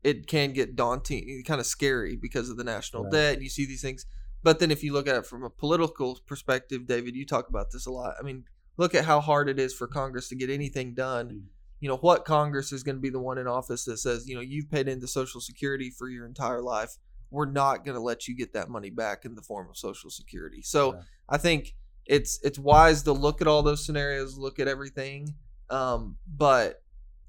it 0.02 0.26
can 0.26 0.52
get 0.52 0.76
daunting, 0.76 1.42
kind 1.46 1.60
of 1.60 1.66
scary 1.66 2.16
because 2.16 2.48
of 2.48 2.56
the 2.56 2.64
national 2.64 3.04
Right. 3.04 3.12
debt. 3.12 3.34
And 3.34 3.42
you 3.42 3.48
see 3.48 3.66
these 3.66 3.82
things, 3.82 4.06
but 4.42 4.58
then 4.60 4.70
if 4.70 4.84
you 4.84 4.92
look 4.92 5.08
at 5.08 5.16
it 5.16 5.26
from 5.26 5.42
a 5.42 5.50
political 5.50 6.20
perspective, 6.26 6.86
David, 6.86 7.16
you 7.16 7.26
talk 7.26 7.48
about 7.48 7.72
this 7.72 7.86
a 7.86 7.90
lot. 7.90 8.14
I 8.18 8.22
mean, 8.22 8.44
look 8.76 8.94
at 8.94 9.04
how 9.06 9.20
hard 9.20 9.48
it 9.48 9.58
is 9.58 9.74
for 9.74 9.86
Congress 9.88 10.28
to 10.28 10.36
get 10.36 10.50
anything 10.50 10.94
done 10.94 11.28
Mm. 11.28 11.42
you 11.80 11.88
know 11.90 11.96
what 11.98 12.24
congress 12.24 12.72
is 12.72 12.82
going 12.82 12.96
to 12.96 13.00
be 13.02 13.10
the 13.10 13.20
one 13.20 13.36
in 13.36 13.46
office 13.46 13.84
that 13.84 13.98
says 13.98 14.26
you 14.26 14.34
know 14.34 14.40
you've 14.40 14.70
paid 14.70 14.88
into 14.88 15.06
social 15.06 15.42
security 15.42 15.90
for 15.90 16.08
your 16.08 16.24
entire 16.24 16.62
life 16.62 16.96
we're 17.30 17.44
not 17.50 17.84
going 17.84 17.94
to 17.94 18.00
let 18.00 18.26
you 18.26 18.34
get 18.34 18.54
that 18.54 18.70
money 18.70 18.88
back 18.88 19.26
in 19.26 19.34
the 19.34 19.42
form 19.42 19.68
of 19.68 19.76
social 19.76 20.08
security 20.08 20.62
so 20.62 20.92
i 21.28 21.36
think 21.36 21.74
it's 22.06 22.38
it's 22.42 22.58
wise 22.58 23.02
to 23.02 23.12
look 23.12 23.40
at 23.40 23.46
all 23.46 23.62
those 23.62 23.84
scenarios 23.84 24.36
look 24.36 24.58
at 24.58 24.68
everything 24.68 25.34
um 25.70 26.16
but 26.26 26.82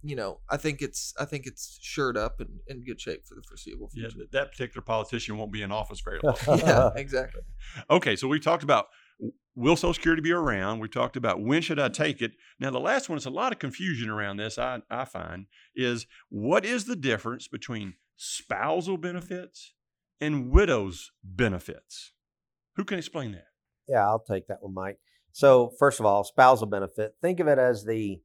you 0.04 0.16
know 0.16 0.40
i 0.50 0.58
think 0.58 0.82
it's 0.82 1.14
i 1.20 1.26
think 1.26 1.46
it's 1.48 1.80
shored 1.82 2.16
up 2.16 2.40
and 2.40 2.60
in 2.68 2.84
good 2.84 3.02
shape 3.02 3.26
for 3.26 3.36
the 3.36 3.42
foreseeable 3.42 3.90
future 3.90 4.16
th- 4.16 4.30
that 4.32 4.52
particular 4.52 4.84
politician 4.84 5.38
won't 5.38 5.52
be 5.52 5.62
in 5.62 5.72
office 5.72 6.02
very 6.02 6.20
long. 6.24 6.36
yeah 6.60 6.90
exactly 6.96 7.42
Okay, 7.90 8.16
so 8.16 8.28
we 8.28 8.40
talked 8.40 8.64
about 8.64 8.88
will 9.56 9.76
Social 9.76 9.94
Security 9.94 10.22
be 10.22 10.32
around? 10.32 10.80
We 10.80 10.88
talked 10.88 11.18
about 11.18 11.42
when 11.42 11.62
should 11.62 11.80
I 11.80 11.90
take 11.90 12.22
it? 12.22 12.34
Now, 12.60 12.70
the 12.70 12.80
last 12.80 13.10
one 13.10 13.18
is 13.18 13.26
a 13.26 13.32
lot 13.32 13.52
of 13.52 13.60
confusion 13.60 14.10
around 14.10 14.38
this, 14.38 14.58
I, 14.58 14.82
I 14.90 15.06
find, 15.06 15.48
is 15.76 16.06
what 16.30 16.64
is 16.64 16.86
the 16.86 16.96
difference 16.96 17.48
between 17.48 17.96
spousal 18.16 18.98
benefits 18.98 19.74
and 20.22 20.52
widow's 20.52 21.12
benefits? 21.24 22.14
Who 22.76 22.86
can 22.86 23.00
explain 23.00 23.32
that? 23.32 23.47
Yeah 23.88 24.06
i'll 24.06 24.20
take 24.20 24.48
that 24.48 24.62
one 24.62 24.74
mike. 24.74 24.98
So 25.32 25.72
first 25.78 26.00
of 26.00 26.06
all 26.06 26.24
spousal 26.24 26.68
benefit 26.68 27.14
think 27.22 27.40
of 27.40 27.48
it 27.48 27.60
as 27.60 27.86
the 27.86 28.20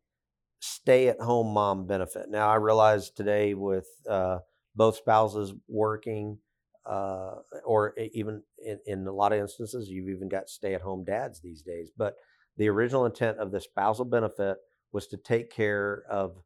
stay 0.61 1.09
at 1.09 1.21
home 1.21 1.53
mom 1.53 1.87
benefit. 1.87 2.31
Now 2.31 2.49
i 2.49 2.57
realize 2.57 3.11
today 3.11 3.55
with 3.55 3.87
uh, 4.09 4.39
both 4.75 4.97
spouses 4.97 5.53
working 5.69 6.39
uh, 6.87 7.35
or 7.65 7.95
even 8.13 8.43
in, 8.65 8.79
in 8.87 9.07
a 9.07 9.13
lot 9.13 9.33
of 9.33 9.39
instances 9.39 9.89
you've 9.89 10.09
even 10.09 10.29
got 10.29 10.49
stay 10.49 10.75
at 10.75 10.81
home 10.81 11.05
dads 11.05 11.41
these 11.41 11.63
days 11.63 11.91
but 11.97 12.15
the 12.57 12.69
original 12.69 13.07
intent 13.07 13.39
of 13.39 13.53
the 13.53 13.61
spousal 13.61 14.05
benefit 14.05 14.57
was 14.93 15.07
to 15.07 15.17
take 15.17 15.51
care 15.51 16.03
of 16.11 16.37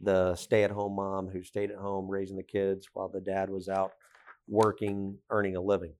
the 0.00 0.34
stay 0.34 0.64
at 0.64 0.70
home 0.70 0.96
mom 0.96 1.28
who 1.28 1.42
stayed 1.42 1.70
at 1.70 1.78
home 1.78 2.08
raising 2.08 2.36
the 2.36 2.42
kids 2.42 2.88
while 2.92 3.08
the 3.08 3.20
dad 3.20 3.48
was 3.48 3.68
out 3.68 3.92
working 4.48 5.16
earning 5.30 5.56
a 5.56 5.60
living 5.60 5.92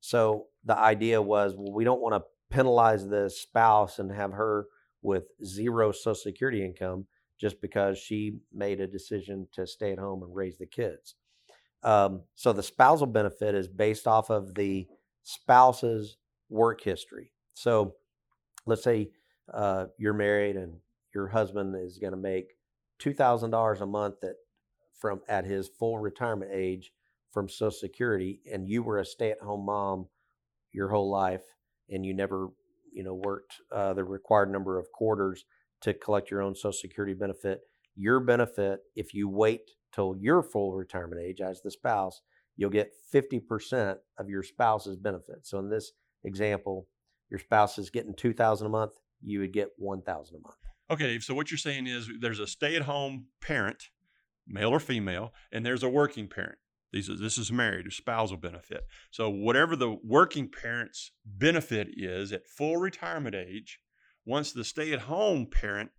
so 0.00 0.46
the 0.64 0.78
idea 0.78 1.20
was, 1.20 1.54
well, 1.56 1.72
we 1.72 1.84
don't 1.84 2.00
want 2.00 2.14
to 2.14 2.54
penalize 2.54 3.08
the 3.08 3.28
spouse 3.30 3.98
and 3.98 4.10
have 4.12 4.32
her 4.32 4.66
with 5.02 5.24
zero 5.44 5.92
Social 5.92 6.14
Security 6.14 6.64
income 6.64 7.06
just 7.40 7.60
because 7.60 7.98
she 7.98 8.38
made 8.52 8.80
a 8.80 8.86
decision 8.86 9.46
to 9.52 9.66
stay 9.66 9.92
at 9.92 9.98
home 9.98 10.22
and 10.22 10.34
raise 10.34 10.58
the 10.58 10.66
kids. 10.66 11.14
Um, 11.82 12.22
so 12.34 12.52
the 12.52 12.62
spousal 12.62 13.06
benefit 13.06 13.54
is 13.54 13.68
based 13.68 14.06
off 14.06 14.30
of 14.30 14.54
the 14.54 14.86
spouse's 15.22 16.16
work 16.48 16.82
history. 16.82 17.32
So 17.54 17.94
let's 18.64 18.82
say 18.82 19.10
uh, 19.52 19.86
you're 19.98 20.12
married 20.12 20.56
and 20.56 20.78
your 21.14 21.28
husband 21.28 21.76
is 21.76 21.98
going 21.98 22.12
to 22.12 22.18
make 22.18 22.54
two 22.98 23.12
thousand 23.12 23.50
dollars 23.50 23.80
a 23.80 23.86
month 23.86 24.16
that 24.22 24.36
from 24.98 25.20
at 25.28 25.44
his 25.44 25.68
full 25.68 25.98
retirement 25.98 26.50
age 26.52 26.92
from 27.32 27.48
Social 27.48 27.70
Security, 27.70 28.40
and 28.50 28.68
you 28.68 28.82
were 28.82 28.98
a 28.98 29.04
stay-at-home 29.04 29.66
mom 29.66 30.06
your 30.72 30.88
whole 30.88 31.10
life, 31.10 31.42
and 31.90 32.04
you 32.04 32.14
never, 32.14 32.48
you 32.92 33.02
know, 33.02 33.14
worked 33.14 33.54
uh, 33.72 33.94
the 33.94 34.04
required 34.04 34.50
number 34.50 34.78
of 34.78 34.90
quarters 34.92 35.44
to 35.82 35.94
collect 35.94 36.30
your 36.30 36.42
own 36.42 36.54
Social 36.54 36.72
Security 36.72 37.14
benefit. 37.14 37.60
Your 37.94 38.20
benefit, 38.20 38.80
if 38.94 39.14
you 39.14 39.28
wait 39.28 39.70
till 39.94 40.16
your 40.18 40.42
full 40.42 40.74
retirement 40.74 41.22
age 41.22 41.40
as 41.40 41.62
the 41.62 41.70
spouse, 41.70 42.20
you'll 42.56 42.70
get 42.70 42.92
50% 43.12 43.96
of 44.18 44.28
your 44.28 44.42
spouse's 44.42 44.96
benefit. 44.96 45.46
So 45.46 45.58
in 45.58 45.70
this 45.70 45.92
example, 46.24 46.88
your 47.30 47.40
spouse 47.40 47.78
is 47.78 47.90
getting 47.90 48.14
2000 48.14 48.66
a 48.66 48.70
month, 48.70 48.92
you 49.22 49.40
would 49.40 49.52
get 49.52 49.70
1000 49.78 50.36
a 50.36 50.40
month. 50.40 50.56
Okay, 50.90 51.18
so 51.18 51.34
what 51.34 51.50
you're 51.50 51.58
saying 51.58 51.86
is 51.86 52.08
there's 52.20 52.38
a 52.38 52.46
stay 52.46 52.76
at 52.76 52.82
home 52.82 53.26
parent, 53.40 53.88
male 54.46 54.70
or 54.70 54.80
female, 54.80 55.32
and 55.50 55.66
there's 55.66 55.82
a 55.82 55.88
working 55.88 56.28
parent. 56.28 56.58
These 56.92 57.10
are, 57.10 57.16
this 57.16 57.38
is 57.38 57.52
married 57.52 57.86
or 57.86 57.90
spousal 57.90 58.36
benefit. 58.36 58.84
So 59.10 59.28
whatever 59.28 59.76
the 59.76 59.96
working 60.04 60.48
parent's 60.50 61.12
benefit 61.24 61.88
is 61.96 62.32
at 62.32 62.46
full 62.46 62.76
retirement 62.76 63.34
age, 63.34 63.80
once 64.24 64.52
the 64.52 64.64
stay 64.64 64.92
at 64.92 65.00
home 65.00 65.46
parent 65.46 65.90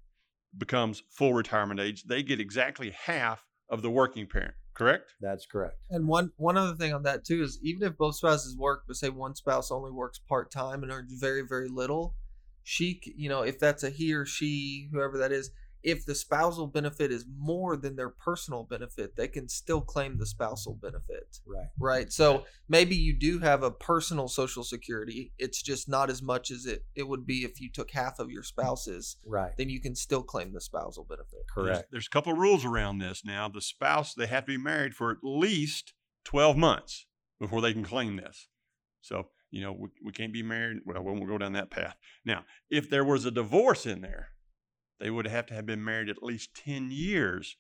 becomes 0.58 1.04
full 1.10 1.34
retirement 1.34 1.80
age, 1.80 2.04
they 2.04 2.24
get 2.24 2.40
exactly 2.40 2.92
half 2.92 3.46
of 3.70 3.82
the 3.82 3.90
working 3.90 4.28
parent, 4.28 4.54
correct? 4.74 5.14
That's 5.22 5.46
correct. 5.46 5.78
And 5.90 6.08
one 6.08 6.32
one 6.38 6.58
other 6.58 6.76
thing 6.76 6.94
on 6.94 7.04
that 7.04 7.26
too 7.26 7.44
is 7.44 7.60
even 7.62 7.84
if 7.84 7.98
both 7.98 8.16
spouses 8.16 8.56
work, 8.58 8.84
but 8.88 8.96
say 8.96 9.10
one 9.10 9.36
spouse 9.36 9.72
only 9.72 9.92
works 9.92 10.20
part 10.20 10.52
time 10.52 10.84
and 10.84 10.92
earns 10.92 11.14
very 11.20 11.44
very 11.48 11.68
little, 11.68 12.16
she 12.64 13.02
you 13.16 13.30
know 13.30 13.42
if 13.42 13.60
that's 13.60 13.84
a 13.84 13.90
he 13.90 14.14
or 14.14 14.26
she 14.26 14.90
whoever 14.92 15.18
that 15.18 15.32
is, 15.32 15.52
if 15.84 16.06
the 16.06 16.16
spousal 16.16 16.68
benefit 16.68 17.12
is 17.12 17.26
more 17.38 17.78
than 17.78 17.96
their 17.96 18.10
personal 18.10 18.64
benefit, 18.64 19.16
they 19.16 19.28
can 19.28 19.48
still 19.48 19.82
claim 19.82 20.18
the 20.18 20.26
spousal 20.26 20.74
benefit. 20.82 21.40
Right. 21.46 21.68
Right. 21.80 22.12
So 22.12 22.46
maybe 22.68 22.96
you 22.96 23.14
do 23.14 23.40
have 23.40 23.64
a 23.64 23.72
personal 23.72 24.28
social 24.28 24.64
security. 24.64 25.32
It's 25.38 25.62
just 25.62 25.88
not 25.88 26.10
as 26.10 26.22
much 26.22 26.52
as 26.52 26.66
it 26.66 26.86
it 26.96 27.08
would 27.08 27.26
be 27.26 27.44
if 27.44 27.62
you 27.62 27.70
took 27.72 27.92
half 27.92 28.20
of 28.20 28.32
your 28.32 28.44
spouse's. 28.44 29.18
Right. 29.26 29.52
Then 29.58 29.70
you 29.70 29.82
can 29.82 29.96
still 29.96 30.24
claim 30.24 30.54
the 30.54 30.62
spousal 30.62 31.06
benefit. 31.06 31.40
There's, 31.56 31.68
Correct. 31.68 31.92
there's 31.92 32.08
a 32.08 32.10
couple 32.10 32.34
of 32.34 32.40
rules 32.40 32.66
around 32.66 33.00
this 33.00 33.24
now. 33.26 33.50
The 33.50 33.62
spouse, 33.62 34.14
they 34.14 34.28
have 34.28 34.46
to 34.46 34.58
be 34.58 34.58
married 34.58 34.94
for 34.94 35.12
at 35.12 35.18
least 35.24 35.94
12 36.26 36.58
months. 36.58 37.06
before 37.40 37.62
they 37.62 37.74
can 37.74 37.84
claim 37.84 38.16
this. 38.18 38.48
So, 39.02 39.30
you 39.52 39.62
know, 39.62 39.72
we, 39.74 39.90
we 40.04 40.12
can't 40.12 40.34
be 40.34 40.44
married. 40.44 40.80
Well, 40.86 41.04
we 41.04 41.12
won't 41.12 41.28
go 41.28 41.38
down 41.38 41.54
that 41.54 41.70
path. 41.72 41.96
Now, 42.26 42.46
if 42.70 42.90
there 42.90 43.06
was 43.06 43.26
a 43.26 43.32
divorce 43.32 43.86
in 43.86 44.02
there, 44.02 44.30
they 45.00 45.10
would 45.10 45.28
have 45.28 45.46
to 45.48 45.54
have 45.54 45.66
been 45.66 45.84
married 45.84 46.10
at 46.10 46.24
least 46.24 46.56
10 46.56 46.90
years 46.92 47.58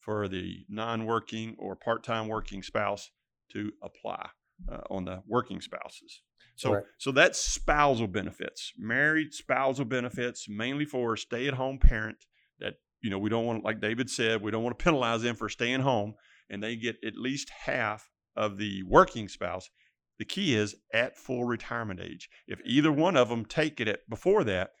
for 0.00 0.28
the 0.28 0.64
non 0.68 1.04
working 1.04 1.56
or 1.58 1.76
part 1.76 2.02
time 2.02 2.28
working 2.28 2.62
spouse 2.62 3.10
to 3.52 3.72
apply 3.82 4.30
uh, 4.70 4.80
on 4.90 5.04
the 5.04 5.22
working 5.26 5.60
spouses. 5.60 6.22
So, 6.56 6.74
Right. 6.74 6.84
so 6.98 7.12
that's 7.12 7.38
spousal 7.38 8.06
benefits, 8.06 8.72
married 8.76 9.32
spousal 9.32 9.84
benefits, 9.84 10.46
mainly 10.48 10.84
for 10.84 11.14
a 11.14 11.18
stay 11.18 11.48
at 11.48 11.54
home 11.54 11.78
parent 11.78 12.18
that, 12.58 12.74
you 13.00 13.08
know, 13.10 13.18
we 13.18 13.30
don't 13.30 13.46
want, 13.46 13.64
like 13.64 13.80
David 13.80 14.10
said, 14.10 14.42
we 14.42 14.50
don't 14.50 14.62
want 14.62 14.78
to 14.78 14.82
penalize 14.82 15.22
them 15.22 15.36
for 15.36 15.48
staying 15.48 15.80
home 15.80 16.14
and 16.50 16.62
they 16.62 16.76
get 16.76 16.96
at 17.04 17.16
least 17.16 17.50
half 17.64 18.10
of 18.36 18.58
the 18.58 18.82
working 18.82 19.28
spouse. 19.28 19.70
The 20.18 20.24
key 20.26 20.54
is 20.54 20.74
at 20.92 21.16
full 21.16 21.44
retirement 21.44 22.00
age. 22.00 22.28
If 22.46 22.60
either 22.64 22.92
one 22.92 23.16
of 23.16 23.30
them 23.30 23.46
take 23.46 23.80
it 23.80 23.88
at 23.88 24.00
before 24.10 24.44
that, 24.44 24.72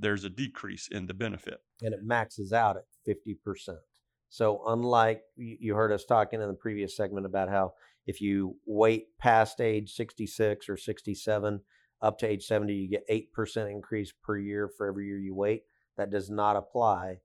there's 0.00 0.24
a 0.24 0.30
decrease 0.30 0.88
in 0.90 1.06
the 1.06 1.14
benefit. 1.14 1.60
and 1.82 1.94
it 1.94 2.00
maxes 2.02 2.52
out 2.52 2.76
at 2.76 2.84
50%. 3.06 3.76
So, 4.32 4.62
unlike 4.66 5.22
you 5.36 5.74
heard 5.74 5.92
us 5.92 6.04
talking 6.04 6.40
in 6.40 6.46
the 6.46 6.54
previous 6.54 6.96
segment 6.96 7.26
about 7.26 7.48
how 7.48 7.72
if 8.06 8.20
you 8.20 8.56
wait 8.64 9.18
past 9.18 9.60
age 9.60 9.92
66 9.92 10.68
or 10.68 10.76
67 10.76 11.60
up 12.00 12.18
to 12.18 12.26
age 12.28 12.44
70, 12.44 12.72
you 12.72 12.88
get 12.88 13.08
8% 13.36 13.70
increase 13.70 14.12
per 14.22 14.38
year 14.38 14.68
for 14.68 14.86
every 14.86 15.06
year 15.06 15.18
you 15.18 15.34
wait. 15.34 15.62
That 15.96 16.10
does 16.10 16.30
not 16.30 16.56
apply 16.56 17.18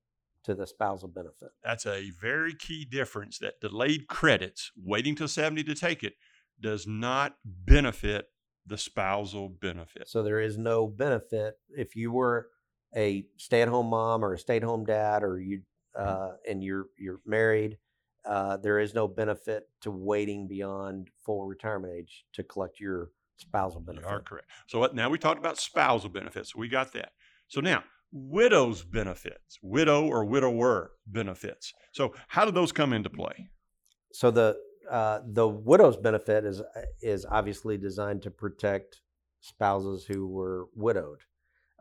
to 0.46 0.56
the 0.56 0.66
spousal 0.66 1.08
benefit. 1.08 1.50
That's 1.64 1.86
a 1.86 2.10
very 2.10 2.56
key 2.56 2.86
difference 2.86 3.38
that 3.38 3.62
delayed 3.62 4.08
credits, 4.08 4.72
waiting 4.76 5.16
till 5.16 5.28
70 5.28 5.64
to 5.64 5.76
take 5.76 6.04
it, 6.04 6.14
does 6.60 6.88
not 6.88 7.36
benefit 7.46 8.30
the 8.66 8.78
spousal 8.80 9.48
benefit. 9.50 10.08
So, 10.08 10.24
there 10.24 10.40
is 10.40 10.58
no 10.58 10.88
benefit 10.88 11.60
if 11.70 11.96
you 11.96 12.12
were 12.12 12.48
a 12.96 13.26
stay 13.38 13.62
at 13.62 13.68
home 13.68 13.88
mom 13.88 14.24
or 14.24 14.34
a 14.34 14.38
stay 14.40 14.58
at 14.58 14.64
home 14.64 14.86
dad 14.86 15.24
or 15.24 15.40
you 15.40 15.62
uh, 15.98 16.32
and 16.50 16.64
you're 16.64 16.88
you're 16.98 17.20
married 17.26 17.78
uh, 18.26 18.58
there 18.58 18.80
is 18.80 18.94
no 18.94 19.08
benefit 19.08 19.70
to 19.82 19.92
waiting 19.92 20.48
beyond 20.48 21.10
full 21.26 21.46
retirement 21.46 21.94
age 21.96 22.26
to 22.34 22.44
collect 22.44 22.80
your 22.80 23.12
spousal 23.38 23.80
You 23.82 23.86
benefit. 23.86 24.08
are 24.10 24.20
correct. 24.22 24.48
So 24.68 24.80
what- 24.80 24.96
now 24.96 25.10
we 25.10 25.18
talked 25.18 25.40
about 25.40 25.58
spousal 25.58 26.10
benefits. 26.10 26.56
We 26.56 26.68
got 26.68 26.92
that. 26.94 27.12
So 27.48 27.62
now 27.62 27.84
widows 28.12 28.84
benefits, 28.84 29.60
widow 29.62 30.06
or 30.08 30.26
widower 30.26 30.92
benefits. 31.06 31.74
So 31.92 32.14
how 32.30 32.46
do 32.46 32.52
those 32.52 32.72
come 32.72 32.94
into 32.94 33.10
play? 33.10 33.50
So 34.14 34.32
the 34.32 34.58
uh, 34.90 35.20
the 35.26 35.48
widow's 35.48 35.98
benefit 35.98 36.46
is 36.46 36.62
is 37.02 37.26
obviously 37.30 37.78
designed 37.78 38.22
to 38.24 38.32
protect 38.32 39.02
spouses 39.42 40.06
who 40.06 40.28
were 40.28 40.66
widowed. 40.76 41.20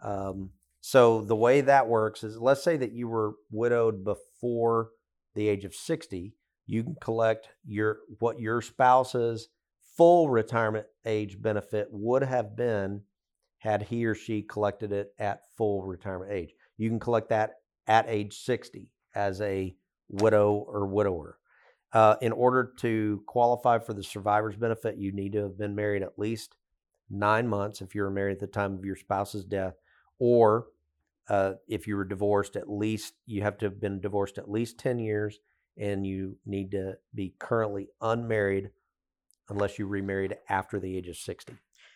Um, 0.03 0.51
so 0.87 1.23
the 1.23 1.35
way 1.35 1.63
that 1.63 1.89
works 1.89 2.23
is, 2.23 2.39
let's 2.39 2.63
say 2.63 2.77
that 2.77 2.93
you 2.93 3.09
were 3.09 3.37
widowed 3.51 4.05
before 4.05 4.91
the 5.35 5.49
age 5.49 5.65
of 5.65 5.75
sixty, 5.75 6.35
you 6.67 6.85
can 6.85 6.95
collect 7.01 7.49
your 7.65 8.01
what 8.19 8.39
your 8.39 8.61
spouse's 8.61 9.49
full 9.97 10.29
retirement 10.29 10.85
age 11.07 11.41
benefit 11.41 11.89
would 11.91 12.23
have 12.23 12.55
been 12.55 13.01
had 13.61 13.85
he 13.85 14.05
or 14.05 14.15
she 14.15 14.43
collected 14.43 14.93
it 14.93 15.15
at 15.19 15.41
full 15.57 15.83
retirement 15.85 16.31
age. 16.31 16.53
You 16.77 16.91
can 16.91 17.01
collect 17.01 17.31
that 17.31 17.55
at 17.87 18.05
age 18.07 18.37
60 18.45 18.91
as 19.15 19.41
a 19.41 19.75
widow 20.11 20.67
or 20.69 20.87
widower. 20.87 21.39
Uh, 21.95 22.17
in 22.21 22.33
order 22.33 22.75
to 22.81 23.23
qualify 23.27 23.79
for 23.79 23.95
the 23.95 24.03
survivor's 24.03 24.57
benefit, 24.57 24.99
you 24.99 25.13
need 25.13 25.33
to 25.33 25.45
have 25.45 25.57
been 25.57 25.75
married 25.75 26.03
at 26.03 26.19
least 26.19 26.57
nine 27.09 27.49
months 27.49 27.81
if 27.81 27.95
you 27.95 28.03
were 28.03 28.11
married 28.11 28.35
at 28.35 28.41
the 28.41 28.47
time 28.47 28.75
of 28.75 28.85
your 28.85 28.97
spouse's 28.97 29.47
death, 29.47 29.77
or 30.19 30.67
uh, 31.29 31.55
if 31.69 31.87
you 31.87 31.97
were 31.97 32.05
divorced, 32.05 32.57
at 32.57 32.69
least 32.69 33.15
you 33.27 33.43
have 33.43 33.59
to 33.59 33.67
have 33.67 33.81
been 33.81 34.01
divorced 34.01 34.39
at 34.39 34.51
least 34.51 34.79
10 34.79 34.99
years, 34.99 35.39
and 35.79 36.07
you 36.07 36.37
need 36.45 36.71
to 36.73 36.95
be 37.15 37.35
currently 37.39 37.89
unmarried 38.01 38.71
unless 39.49 39.79
you 39.79 39.87
remarried 39.87 40.37
after 40.49 40.79
the 40.79 40.97
age 40.97 41.09
of 41.09 41.17
60. 41.17 41.55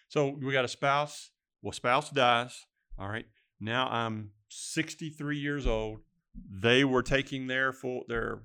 So 0.09 0.37
we 0.41 0.53
got 0.53 0.65
a 0.65 0.69
spouse. 0.69 1.31
Well, 1.63 1.73
spouse 1.73 2.11
dies. 2.11 2.67
All 2.99 3.09
right. 3.09 3.27
Now 3.61 3.89
I'm 3.89 4.31
63 4.49 5.39
years 5.39 5.67
old. 5.67 6.01
They 6.35 6.85
were 6.85 7.03
taking 7.03 7.47
their 7.47 7.73
full 7.73 8.05
their 8.09 8.43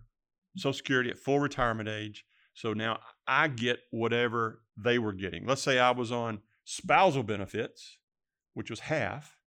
Social 0.58 0.74
Security 0.74 1.10
at 1.10 1.18
full 1.18 1.40
retirement 1.40 1.90
age. 1.90 2.26
So 2.54 2.74
now 2.74 3.00
I 3.28 3.48
get 3.48 3.80
whatever 3.92 4.62
they 4.78 5.00
were 5.00 5.14
getting. 5.14 5.46
Let's 5.46 5.62
say 5.62 5.80
I 5.80 5.92
was 5.92 6.12
on 6.12 6.42
spousal 6.66 7.24
benefits, 7.24 7.98
which 8.54 8.70
was 8.70 8.82
half, 8.82 9.38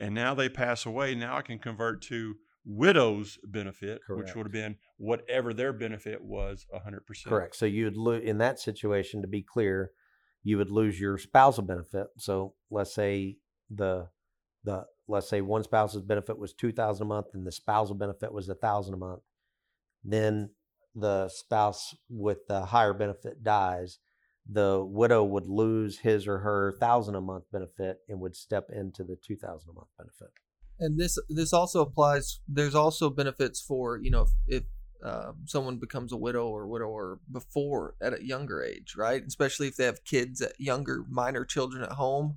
and 0.00 0.14
now 0.14 0.34
they 0.34 0.48
pass 0.48 0.86
away. 0.86 1.14
Now 1.14 1.36
I 1.36 1.42
can 1.42 1.58
convert 1.58 2.02
to 2.02 2.34
widow's 2.64 3.38
benefit, 3.44 4.00
which 4.08 4.34
would 4.34 4.46
have 4.46 4.52
been 4.52 4.76
whatever 4.96 5.52
their 5.52 5.72
benefit 5.72 6.22
was 6.22 6.66
100%. 6.74 7.00
Correct. 7.26 7.56
So 7.56 7.66
you 7.66 7.84
would 7.84 7.96
lose 7.96 8.22
in 8.24 8.38
that 8.38 8.58
situation. 8.58 9.22
To 9.22 9.28
be 9.28 9.42
clear, 9.42 9.90
you 10.42 10.58
would 10.58 10.70
lose 10.70 11.00
your 11.00 11.18
spousal 11.18 11.64
benefit. 11.64 12.06
So 12.18 12.54
let's 12.70 12.94
say 12.94 13.38
the 13.70 14.08
the 14.64 14.84
let's 15.08 15.28
say 15.28 15.40
one 15.40 15.64
spouse's 15.64 16.02
benefit 16.02 16.38
was 16.38 16.52
two 16.52 16.72
thousand 16.72 17.06
a 17.06 17.08
month, 17.08 17.26
and 17.34 17.46
the 17.46 17.52
spousal 17.52 17.94
benefit 17.94 18.32
was 18.32 18.48
a 18.48 18.54
thousand 18.54 18.94
a 18.94 18.98
month. 18.98 19.22
Then 20.04 20.50
the 20.94 21.28
spouse 21.28 21.94
with 22.08 22.46
the 22.48 22.66
higher 22.66 22.92
benefit 22.94 23.42
dies. 23.42 23.98
The 24.50 24.84
widow 24.84 25.22
would 25.24 25.46
lose 25.46 25.98
his 25.98 26.26
or 26.26 26.38
her 26.38 26.72
thousand 26.80 27.14
a 27.14 27.20
month 27.20 27.44
benefit 27.52 27.98
and 28.08 28.20
would 28.20 28.34
step 28.36 28.68
into 28.70 29.04
the 29.04 29.16
two 29.16 29.36
thousand 29.36 29.70
a 29.70 29.74
month 29.74 29.88
benefit. 29.96 30.28
and 30.80 30.98
this 30.98 31.16
this 31.28 31.52
also 31.52 31.80
applies 31.82 32.40
there's 32.48 32.74
also 32.74 33.08
benefits 33.10 33.60
for 33.60 33.98
you 33.98 34.10
know 34.10 34.22
if, 34.22 34.30
if 34.48 34.64
um, 35.04 35.38
someone 35.46 35.78
becomes 35.78 36.12
a 36.12 36.16
widow 36.16 36.46
or 36.48 36.66
widower 36.66 37.18
before 37.30 37.94
at 38.00 38.14
a 38.18 38.24
younger 38.24 38.62
age 38.62 38.94
right 38.96 39.22
especially 39.26 39.66
if 39.68 39.76
they 39.76 39.84
have 39.84 40.04
kids 40.04 40.40
at 40.40 40.58
younger 40.60 41.04
minor 41.08 41.44
children 41.44 41.82
at 41.82 41.92
home 41.92 42.36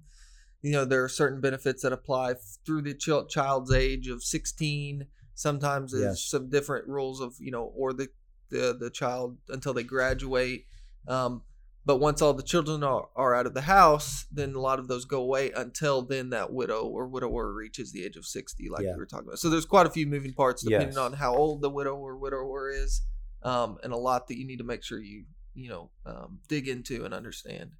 you 0.61 0.71
know 0.71 0.83
there 0.85 1.03
are 1.03 1.09
certain 1.09 1.39
benefits 1.41 1.81
that 1.83 1.93
apply 1.93 2.33
through 2.65 2.81
the 2.81 2.93
chil- 2.93 3.25
child's 3.27 3.71
age 3.71 4.07
of 4.07 4.23
16 4.23 5.05
sometimes 5.35 5.91
there's 5.91 6.03
Yes. 6.03 6.21
some 6.29 6.49
different 6.49 6.87
rules 6.87 7.19
of 7.21 7.35
you 7.39 7.51
know 7.51 7.63
or 7.75 7.93
the 7.93 8.07
the, 8.49 8.75
the 8.79 8.89
child 8.91 9.37
until 9.49 9.73
they 9.73 9.83
graduate 9.83 10.65
um, 11.07 11.41
but 11.85 11.97
once 11.97 12.21
all 12.21 12.33
the 12.33 12.43
children 12.43 12.83
are, 12.83 13.07
are 13.15 13.35
out 13.35 13.45
of 13.45 13.53
the 13.53 13.61
house, 13.61 14.25
then 14.31 14.55
a 14.55 14.59
lot 14.59 14.79
of 14.79 14.87
those 14.87 15.05
go 15.05 15.21
away 15.21 15.51
until 15.51 16.01
then 16.01 16.29
that 16.31 16.51
widow 16.51 16.83
or 16.85 17.07
widower 17.07 17.53
reaches 17.53 17.91
the 17.91 18.03
age 18.03 18.15
of 18.17 18.25
60, 18.25 18.69
like 18.69 18.83
Yeah. 18.83 18.93
we 18.93 18.97
were 18.97 19.05
talking 19.05 19.27
about. 19.27 19.39
So 19.39 19.49
there's 19.49 19.65
quite 19.65 19.85
a 19.85 19.91
few 19.91 20.07
moving 20.07 20.33
parts 20.33 20.63
depending 20.63 20.89
Yes. 20.89 20.97
on 20.97 21.13
how 21.13 21.35
old 21.35 21.61
the 21.61 21.69
widow 21.69 21.95
or 21.95 22.17
widower 22.17 22.69
is, 22.71 23.01
um, 23.43 23.77
and 23.83 23.93
a 23.93 23.97
lot 23.97 24.27
that 24.27 24.37
you 24.37 24.45
need 24.47 24.57
to 24.57 24.63
make 24.63 24.83
sure 24.83 24.99
you, 24.99 25.25
you 25.53 25.69
know, 25.69 25.91
um, 26.05 26.39
dig 26.47 26.67
into 26.67 27.05
and 27.05 27.13
understand. 27.13 27.71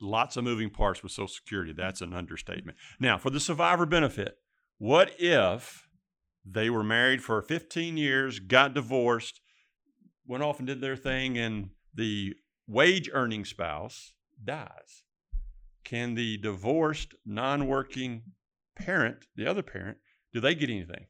Lots 0.00 0.36
of 0.36 0.44
moving 0.44 0.70
parts 0.70 1.02
with 1.02 1.12
Social 1.12 1.28
Security. 1.28 1.72
That's 1.72 2.00
an 2.02 2.12
understatement. 2.12 2.76
Now, 3.00 3.16
for 3.16 3.30
the 3.30 3.40
survivor 3.40 3.86
benefit, 3.86 4.36
what 4.78 5.14
if 5.18 5.88
they 6.44 6.68
were 6.68 6.84
married 6.84 7.22
for 7.22 7.40
15 7.40 7.96
years, 7.96 8.38
got 8.40 8.74
divorced, 8.74 9.40
went 10.26 10.42
off 10.42 10.58
and 10.58 10.66
did 10.66 10.80
their 10.82 10.96
thing, 10.96 11.38
and 11.38 11.70
the 11.94 12.34
wage 12.66 13.10
earning 13.12 13.44
spouse 13.44 14.12
dies? 14.42 15.02
Can 15.84 16.14
the 16.14 16.38
divorced, 16.38 17.14
non 17.26 17.66
working 17.66 18.22
parent, 18.76 19.26
the 19.36 19.46
other 19.46 19.62
parent, 19.62 19.98
do 20.32 20.40
they 20.40 20.54
get 20.54 20.70
anything? 20.70 21.06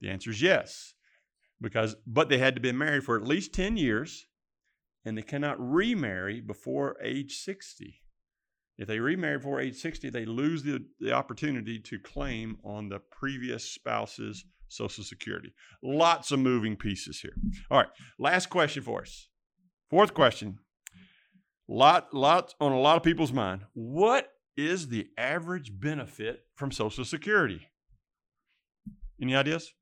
The 0.00 0.10
answer 0.10 0.30
is 0.30 0.42
yes. 0.42 0.94
Because, 1.60 1.96
but 2.06 2.28
they 2.28 2.38
had 2.38 2.54
to 2.56 2.60
be 2.60 2.72
married 2.72 3.04
for 3.04 3.16
at 3.16 3.26
least 3.26 3.52
10 3.54 3.76
years 3.76 4.26
and 5.04 5.16
they 5.16 5.22
cannot 5.22 5.56
remarry 5.58 6.40
before 6.40 6.96
age 7.02 7.36
60. 7.38 8.00
If 8.78 8.88
they 8.88 8.98
remarry 8.98 9.38
before 9.38 9.60
age 9.60 9.76
60, 9.76 10.10
they 10.10 10.24
lose 10.24 10.62
the, 10.62 10.84
the 10.98 11.12
opportunity 11.12 11.78
to 11.80 11.98
claim 11.98 12.56
on 12.64 12.88
the 12.88 12.98
previous 12.98 13.64
spouse's 13.64 14.44
Social 14.68 15.04
Security. 15.04 15.52
Lots 15.82 16.32
of 16.32 16.38
moving 16.38 16.76
pieces 16.76 17.20
here. 17.20 17.34
All 17.70 17.78
right, 17.78 17.90
last 18.18 18.48
question 18.48 18.82
for 18.82 19.02
us. 19.02 19.28
Fourth 19.92 20.14
question. 20.14 20.58
Lot, 21.68 22.14
lot 22.14 22.54
on 22.58 22.72
a 22.72 22.80
lot 22.80 22.96
of 22.96 23.02
people's 23.02 23.30
mind. 23.30 23.60
What 23.74 24.26
is 24.56 24.88
the 24.88 25.08
average 25.18 25.78
benefit 25.78 26.46
from 26.56 26.72
Social 26.72 27.04
Security? 27.04 27.68
Any 29.20 29.36
ideas? 29.36 29.74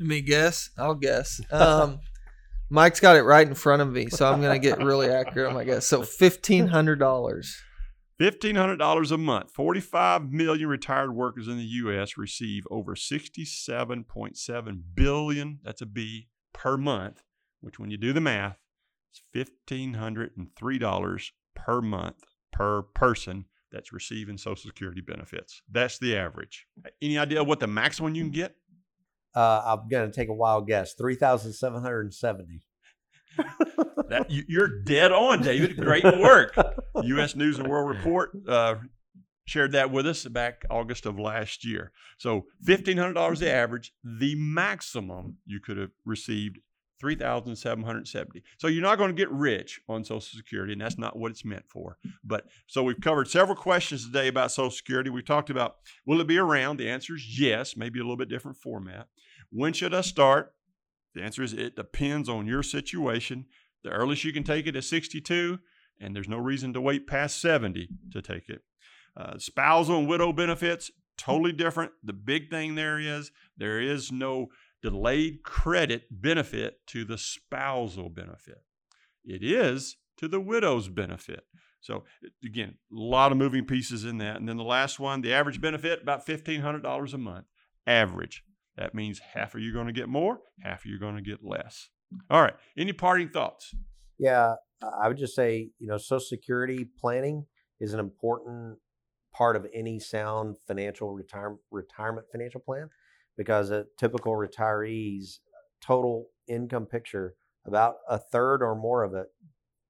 Let 0.00 0.08
me 0.08 0.22
guess. 0.22 0.70
I'll 0.78 0.94
guess. 0.94 1.38
Um, 1.52 2.00
Mike's 2.70 2.98
got 2.98 3.16
it 3.16 3.24
right 3.24 3.46
in 3.46 3.52
front 3.54 3.82
of 3.82 3.92
me, 3.92 4.08
so 4.08 4.26
I'm 4.26 4.40
gonna 4.40 4.58
get 4.58 4.82
really 4.82 5.10
accurate 5.10 5.48
on 5.48 5.54
my 5.54 5.64
guess. 5.64 5.86
So 5.86 6.02
fifteen 6.02 6.68
hundred 6.68 6.98
dollars. 6.98 7.54
$1,500 8.18 9.12
a 9.12 9.18
month. 9.18 9.50
45 9.50 10.32
million 10.32 10.70
retired 10.70 11.14
workers 11.14 11.48
in 11.48 11.58
the 11.58 11.62
U.S. 11.64 12.16
receive 12.16 12.66
over 12.70 12.94
67.7 12.94 14.82
billion, 14.94 15.58
that's 15.62 15.82
a 15.82 15.86
B, 15.86 16.28
per 16.54 16.78
month, 16.78 17.22
which 17.60 17.78
when 17.78 17.90
you 17.90 17.98
do 17.98 18.14
the 18.14 18.22
math, 18.22 18.56
It's 19.16 19.22
fifteen 19.32 19.94
hundred 19.94 20.32
and 20.36 20.48
three 20.56 20.78
dollars 20.78 21.32
per 21.54 21.80
month 21.80 22.24
per 22.52 22.82
person 22.82 23.46
that's 23.72 23.92
receiving 23.92 24.36
Social 24.36 24.68
Security 24.68 25.00
benefits. 25.00 25.62
That's 25.70 25.98
the 25.98 26.16
average. 26.16 26.66
Any 27.00 27.16
idea 27.16 27.42
what 27.42 27.60
the 27.60 27.66
maximum 27.66 28.14
you 28.14 28.24
can 28.24 28.30
get? 28.30 28.56
Uh, 29.34 29.62
I'm 29.64 29.88
going 29.88 30.10
to 30.10 30.14
take 30.14 30.28
a 30.28 30.34
wild 30.34 30.66
guess 30.66 30.94
3,770. 30.94 32.62
That 34.08 34.30
you, 34.30 34.44
you're 34.46 34.82
dead 34.84 35.10
on, 35.10 35.42
David. 35.42 35.76
Great 35.76 36.04
work. 36.04 36.56
U.S. 37.02 37.34
News 37.34 37.58
and 37.58 37.66
World 37.66 37.88
Report 37.88 38.30
uh, 38.46 38.76
shared 39.46 39.72
that 39.72 39.90
with 39.90 40.06
us 40.06 40.24
back 40.26 40.64
August 40.70 41.06
of 41.06 41.18
last 41.18 41.64
year. 41.64 41.90
So 42.16 42.46
fifteen 42.62 42.98
hundred 42.98 43.14
dollars 43.14 43.40
the 43.40 43.50
average. 43.50 43.92
The 44.04 44.36
maximum 44.36 45.38
you 45.44 45.58
could 45.58 45.76
have 45.76 45.90
received 46.04 46.60
three 46.98 47.14
thousand 47.14 47.56
seven 47.56 47.84
hundred 47.84 48.08
seventy. 48.08 48.42
So 48.58 48.68
you're 48.68 48.82
not 48.82 48.98
going 48.98 49.10
to 49.10 49.20
get 49.20 49.30
rich 49.30 49.80
on 49.88 50.04
Social 50.04 50.20
Security, 50.20 50.72
and 50.72 50.80
that's 50.80 50.98
not 50.98 51.18
what 51.18 51.30
it's 51.30 51.44
meant 51.44 51.64
for. 51.68 51.98
But 52.24 52.46
so 52.66 52.82
we've 52.82 53.00
covered 53.00 53.28
several 53.28 53.56
questions 53.56 54.06
today 54.06 54.28
about 54.28 54.52
Social 54.52 54.70
Security. 54.70 55.10
We 55.10 55.22
talked 55.22 55.50
about 55.50 55.76
will 56.06 56.20
it 56.20 56.26
be 56.26 56.38
around? 56.38 56.78
The 56.78 56.88
answer 56.88 57.14
is 57.14 57.38
yes, 57.38 57.76
maybe 57.76 57.98
a 57.98 58.02
little 58.02 58.16
bit 58.16 58.28
different 58.28 58.58
format. 58.58 59.08
When 59.50 59.72
should 59.72 59.94
I 59.94 60.00
start? 60.00 60.54
The 61.14 61.22
answer 61.22 61.42
is 61.42 61.52
it 61.52 61.76
depends 61.76 62.28
on 62.28 62.46
your 62.46 62.62
situation. 62.62 63.46
The 63.82 63.90
earliest 63.90 64.24
you 64.24 64.32
can 64.32 64.44
take 64.44 64.66
it 64.66 64.76
is 64.76 64.88
62, 64.88 65.58
and 66.00 66.14
there's 66.14 66.28
no 66.28 66.38
reason 66.38 66.72
to 66.74 66.80
wait 66.80 67.06
past 67.06 67.40
70 67.40 67.88
to 68.12 68.20
take 68.20 68.48
it. 68.48 68.62
Uh, 69.16 69.38
spousal 69.38 69.98
and 69.98 70.08
widow 70.08 70.32
benefits, 70.32 70.90
totally 71.16 71.52
different. 71.52 71.92
The 72.02 72.12
big 72.12 72.50
thing 72.50 72.74
there 72.74 72.98
is 72.98 73.30
there 73.56 73.80
is 73.80 74.12
no 74.12 74.48
delayed 74.82 75.42
credit 75.42 76.04
benefit 76.10 76.86
to 76.88 77.04
the 77.04 77.18
spousal 77.18 78.08
benefit. 78.08 78.62
It 79.24 79.42
is 79.42 79.96
to 80.18 80.28
the 80.28 80.40
widow's 80.40 80.88
benefit. 80.88 81.44
So 81.80 82.04
again, 82.44 82.74
a 82.92 82.94
lot 82.94 83.32
of 83.32 83.38
moving 83.38 83.64
pieces 83.64 84.04
in 84.04 84.18
that. 84.18 84.36
And 84.36 84.48
then 84.48 84.56
the 84.56 84.64
last 84.64 84.98
one, 84.98 85.20
the 85.20 85.32
average 85.32 85.60
benefit, 85.60 86.02
about 86.02 86.26
$1,500 86.26 87.14
a 87.14 87.18
month. 87.18 87.46
Average. 87.86 88.42
That 88.76 88.94
means 88.94 89.20
half 89.34 89.54
of 89.54 89.60
you 89.60 89.70
are 89.70 89.74
going 89.74 89.86
to 89.86 89.92
get 89.92 90.08
more, 90.08 90.40
half 90.60 90.80
of 90.80 90.86
you 90.86 90.96
are 90.96 91.00
going 91.00 91.16
to 91.16 91.22
get 91.22 91.44
less. 91.44 91.88
All 92.30 92.42
right. 92.42 92.54
Any 92.76 92.92
parting 92.92 93.28
thoughts? 93.28 93.74
Yeah, 94.18 94.54
I 94.82 95.08
would 95.08 95.16
just 95.16 95.34
say, 95.34 95.70
you 95.78 95.88
know, 95.88 95.96
Social 95.96 96.20
Security 96.20 96.86
planning 96.98 97.46
is 97.80 97.94
an 97.94 98.00
important 98.00 98.78
part 99.34 99.56
of 99.56 99.66
any 99.74 99.98
sound 99.98 100.56
financial 100.66 101.12
retirement 101.12 101.60
retirement 101.70 102.26
financial 102.32 102.60
plan 102.60 102.88
because 103.36 103.70
a 103.70 103.86
typical 103.98 104.32
retiree's 104.32 105.40
total 105.80 106.28
income 106.48 106.86
picture, 106.86 107.34
about 107.66 107.96
a 108.08 108.18
third 108.18 108.62
or 108.62 108.74
more 108.74 109.02
of 109.02 109.14
it 109.14 109.26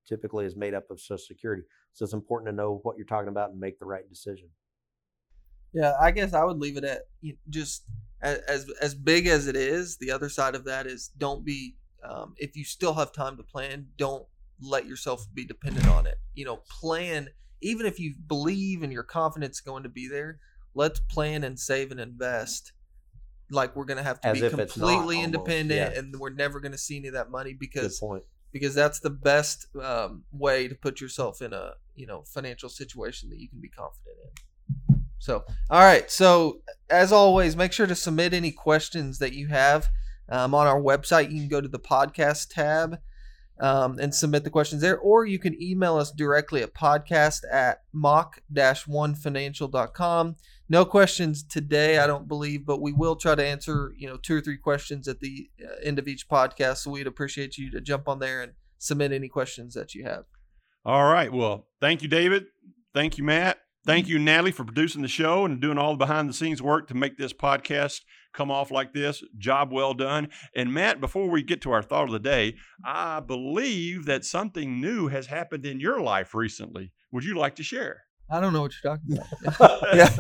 typically 0.09 0.47
is 0.47 0.57
made 0.57 0.75
up 0.75 0.91
of 0.91 1.01
Social 1.01 1.19
Security. 1.19 1.63
So 1.93 2.05
it's 2.05 2.15
important 2.15 2.49
to 2.49 2.57
know 2.57 2.81
what 2.83 2.97
you're 2.97 3.07
talking 3.07 3.29
about 3.29 3.51
and 3.51 3.61
make 3.61 3.79
the 3.79 3.87
right 3.87 4.09
decision. 4.09 4.49
Yeah, 5.73 5.95
I 6.01 6.11
guess 6.11 6.33
I 6.33 6.45
would 6.45 6.59
leave 6.59 6.77
it 6.77 6.85
at 6.85 7.03
just 7.51 7.85
as 8.23 8.71
as 8.81 8.95
big 8.95 9.27
as 9.27 9.47
it 9.47 9.57
is. 9.57 9.99
The 9.99 10.11
other 10.11 10.29
side 10.29 10.55
of 10.55 10.65
that 10.65 10.87
is 10.87 11.11
don't 11.19 11.45
be 11.45 11.77
um, 12.03 12.35
if 12.39 12.57
you 12.57 12.65
still 12.65 12.95
have 12.95 13.13
time 13.13 13.37
to 13.37 13.43
plan, 13.43 13.89
don't 13.99 14.27
let 14.61 14.87
yourself 14.87 15.27
be 15.35 15.45
dependent 15.45 15.87
on 15.89 16.07
it. 16.07 16.19
You 16.35 16.47
know, 16.47 16.57
plan 16.81 17.29
even 17.61 17.87
if 17.87 17.99
you 17.99 18.15
believe 18.27 18.83
and 18.83 18.93
your 18.93 19.03
confidence 19.03 19.61
going 19.61 19.83
to 19.83 19.89
be 19.89 20.09
there. 20.09 20.39
Let's 20.75 21.01
plan 21.01 21.43
and 21.43 21.59
save 21.59 21.91
and 21.91 22.01
invest 22.01 22.73
like 23.51 23.77
we're 23.77 23.85
going 23.85 23.99
to 23.99 24.03
have 24.03 24.21
to 24.21 24.29
As 24.29 24.41
be 24.41 24.43
not, 24.43 24.51
completely 24.51 25.17
almost, 25.17 25.25
independent 25.25 25.93
yeah. 25.93 25.99
and 25.99 26.15
we're 26.19 26.31
never 26.31 26.61
going 26.61 26.73
to 26.73 26.79
see 26.79 26.99
any 26.99 27.09
of 27.09 27.15
that 27.15 27.31
money 27.31 27.55
because 27.55 28.03
because 28.53 28.75
that's 28.75 29.01
the 29.01 29.11
best 29.11 29.67
um, 29.81 30.25
way 30.33 30.69
to 30.69 30.75
put 30.75 31.01
yourself 31.01 31.43
in 31.43 31.53
a 31.53 31.73
you 31.95 32.07
know 32.07 32.23
financial 32.27 32.69
situation 32.69 33.31
that 33.31 33.39
you 33.39 33.49
can 33.49 33.61
be 33.61 33.69
confident 33.69 34.17
in. 34.23 34.31
So, 35.19 35.45
all 35.71 35.81
right. 35.81 36.11
So, 36.11 36.61
as 36.91 37.13
always, 37.13 37.57
make 37.57 37.73
sure 37.73 37.87
to 37.87 37.95
submit 37.95 38.35
any 38.35 38.53
questions 38.53 39.19
that 39.19 39.33
you 39.33 39.49
have 39.49 39.89
um, 40.29 40.55
on 40.55 40.67
our 40.67 40.81
website. 40.81 41.33
You 41.33 41.41
can 41.41 41.49
go 41.49 41.61
to 41.61 41.69
the 41.69 41.79
podcast 41.79 42.49
tab 42.51 42.99
um, 43.61 43.99
and 43.99 44.15
submit 44.15 44.45
the 44.45 44.51
questions 44.51 44.83
there, 44.83 44.99
or 44.99 45.25
you 45.25 45.39
can 45.39 45.57
email 45.61 45.97
us 45.97 46.13
directly 46.13 46.63
at 46.63 46.75
podcast 46.75 47.41
at 47.51 47.83
mach-1financial.com. 47.93 50.37
No 50.68 50.85
questions 50.85 51.44
today, 51.44 51.98
I 51.98 52.07
don't 52.07 52.26
believe, 52.26 52.66
but 52.66 52.81
we 52.81 52.92
will 52.92 53.14
try 53.14 53.35
to 53.37 53.44
answer, 53.44 53.94
you 53.96 54.09
know, 54.09 54.16
two 54.16 54.37
or 54.37 54.40
three 54.40 54.57
questions 54.57 55.07
at 55.07 55.20
the 55.20 55.48
uh, 55.64 55.74
end 55.83 55.98
of 55.98 56.09
each 56.09 56.29
podcast. 56.29 56.79
So 56.79 56.90
we'd 56.90 57.07
appreciate 57.07 57.57
you 57.57 57.70
to 57.70 57.81
jump 57.81 58.09
on 58.09 58.18
there 58.18 58.42
and 58.42 58.52
submit 58.79 59.12
any 59.12 59.29
questions 59.29 59.74
that 59.74 59.94
you 59.94 60.05
have. 60.05 60.24
All 60.85 61.05
right. 61.05 61.33
Well, 61.33 61.68
thank 61.81 62.02
you, 62.02 62.09
David. 62.09 62.46
Thank 62.94 63.16
you, 63.18 63.24
Matt. 63.24 63.59
Thank 63.85 64.09
you, 64.09 64.18
Natalie, 64.18 64.50
for 64.50 64.64
producing 64.64 65.02
the 65.02 65.09
show 65.09 65.44
and 65.44 65.61
doing 65.61 65.79
all 65.79 65.92
the 65.92 65.98
behind 65.98 66.29
the 66.29 66.33
scenes 66.33 66.61
work 66.61 66.88
to 66.88 66.94
make 66.94 67.16
this 67.16 67.33
podcast 67.33 68.00
come 68.35 68.50
off 68.50 68.72
like 68.72 68.92
this. 68.92 69.22
Job 69.38 69.72
well 69.72 69.94
done. 69.94 70.29
And 70.57 70.74
Matt, 70.74 71.00
before 71.00 71.31
we 71.31 71.42
get 71.42 71.61
to 71.62 71.70
our 71.70 71.83
thought 71.83 72.09
of 72.09 72.11
the 72.11 72.18
day, 72.18 72.57
I 72.85 73.20
believe 73.20 74.05
that 74.07 74.24
something 74.24 74.81
new 74.81 75.07
has 75.07 75.26
happened 75.26 75.64
in 75.64 75.79
your 75.79 76.00
life 76.00 76.35
recently. 76.35 76.92
Would 77.12 77.22
you 77.24 77.38
like 77.38 77.55
to 77.57 77.62
share? 77.62 78.06
I 78.29 78.41
don't 78.41 78.53
know 78.53 78.62
what 78.62 78.73
you're 78.83 78.97
talking 78.97 79.19
about. 79.19 79.83
yeah. 79.95 80.11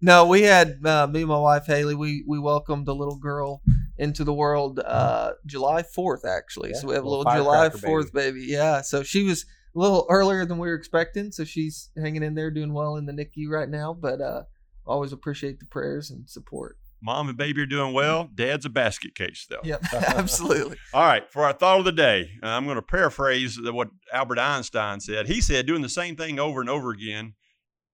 No, 0.00 0.26
we 0.26 0.42
had 0.42 0.80
uh, 0.84 1.06
me 1.06 1.20
and 1.20 1.28
my 1.28 1.38
wife 1.38 1.66
Haley. 1.66 1.94
We 1.94 2.24
we 2.26 2.38
welcomed 2.38 2.88
a 2.88 2.92
little 2.92 3.18
girl 3.18 3.62
into 3.98 4.24
the 4.24 4.32
world 4.32 4.80
uh, 4.80 5.32
July 5.46 5.82
4th, 5.82 6.24
actually. 6.24 6.70
Yeah, 6.70 6.80
so 6.80 6.88
we 6.88 6.94
have 6.94 7.04
a 7.04 7.08
little 7.08 7.24
little 7.24 7.44
July 7.44 7.68
4th 7.68 8.12
baby. 8.12 8.46
Yeah. 8.48 8.80
So 8.80 9.02
she 9.04 9.22
was 9.22 9.44
a 9.74 9.78
little 9.78 10.06
earlier 10.10 10.44
than 10.44 10.58
we 10.58 10.68
were 10.68 10.74
expecting. 10.74 11.30
So 11.30 11.44
she's 11.44 11.90
hanging 11.96 12.22
in 12.24 12.34
there, 12.34 12.50
doing 12.50 12.72
well 12.72 12.96
in 12.96 13.06
the 13.06 13.12
NICU 13.12 13.48
right 13.48 13.68
now. 13.68 13.94
But 13.94 14.20
uh, 14.20 14.42
always 14.84 15.12
appreciate 15.12 15.60
the 15.60 15.66
prayers 15.66 16.10
and 16.10 16.28
support. 16.28 16.78
Mom 17.04 17.28
and 17.28 17.36
baby 17.36 17.62
are 17.62 17.66
doing 17.66 17.92
well. 17.92 18.30
Dad's 18.32 18.64
a 18.64 18.70
basket 18.70 19.14
case, 19.14 19.46
though. 19.50 19.60
Yep, 19.64 19.84
absolutely. 19.92 20.76
All 20.94 21.04
right, 21.04 21.30
for 21.30 21.44
our 21.44 21.52
thought 21.52 21.80
of 21.80 21.84
the 21.84 21.92
day, 21.92 22.30
uh, 22.42 22.46
I'm 22.46 22.64
going 22.64 22.76
to 22.76 22.82
paraphrase 22.82 23.58
what 23.60 23.88
Albert 24.12 24.38
Einstein 24.38 25.00
said. 25.00 25.26
He 25.26 25.40
said, 25.40 25.66
doing 25.66 25.82
the 25.82 25.88
same 25.88 26.14
thing 26.14 26.38
over 26.38 26.60
and 26.60 26.70
over 26.70 26.90
again 26.90 27.34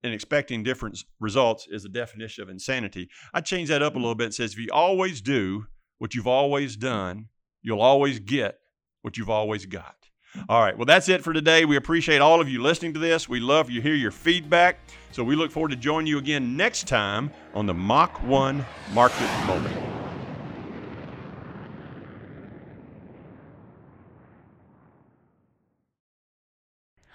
and 0.02 0.12
expecting 0.12 0.62
different 0.62 0.98
results 1.20 1.66
is 1.70 1.82
the 1.82 1.88
definition 1.88 2.42
of 2.42 2.48
insanity. 2.48 3.08
I 3.34 3.40
change 3.40 3.68
that 3.68 3.82
up 3.82 3.94
a 3.94 3.98
mm. 3.98 4.02
little 4.02 4.14
bit 4.14 4.26
and 4.26 4.34
says, 4.34 4.52
if 4.52 4.58
you 4.58 4.68
always 4.72 5.20
do 5.20 5.66
what 5.98 6.14
you've 6.14 6.26
always 6.26 6.76
done, 6.76 7.28
you'll 7.62 7.80
always 7.80 8.20
get 8.20 8.58
what 9.02 9.16
you've 9.16 9.30
always 9.30 9.66
got. 9.66 9.96
All 10.48 10.60
right, 10.60 10.76
well, 10.76 10.84
that's 10.84 11.08
it 11.08 11.24
for 11.24 11.32
today. 11.32 11.64
We 11.64 11.76
appreciate 11.76 12.20
all 12.20 12.40
of 12.40 12.48
you 12.48 12.62
listening 12.62 12.92
to 12.94 13.00
this. 13.00 13.28
We 13.28 13.40
love 13.40 13.70
you 13.70 13.80
hear 13.80 13.94
your 13.94 14.10
feedback. 14.10 14.78
So 15.10 15.24
we 15.24 15.34
look 15.34 15.50
forward 15.50 15.70
to 15.70 15.76
joining 15.76 16.06
you 16.06 16.18
again 16.18 16.56
next 16.56 16.86
time 16.86 17.30
on 17.54 17.66
the 17.66 17.74
Mach 17.74 18.22
1 18.22 18.64
Market 18.92 19.46
Moment. 19.46 19.87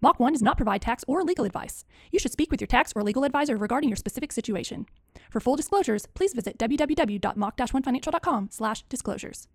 Mach 0.00 0.18
1 0.20 0.32
does 0.32 0.42
not 0.42 0.56
provide 0.56 0.82
tax 0.82 1.04
or 1.08 1.22
legal 1.22 1.44
advice. 1.44 1.84
You 2.12 2.18
should 2.18 2.32
speak 2.32 2.50
with 2.50 2.60
your 2.60 2.68
tax 2.68 2.92
or 2.94 3.02
legal 3.02 3.24
advisor 3.24 3.56
regarding 3.56 3.88
your 3.88 3.96
specific 3.96 4.30
situation. 4.32 4.84
For 5.30 5.40
full 5.40 5.56
disclosures, 5.56 6.06
please 6.14 6.34
visit 6.34 6.58
www.mach-1financial.com/disclosures. 6.58 9.48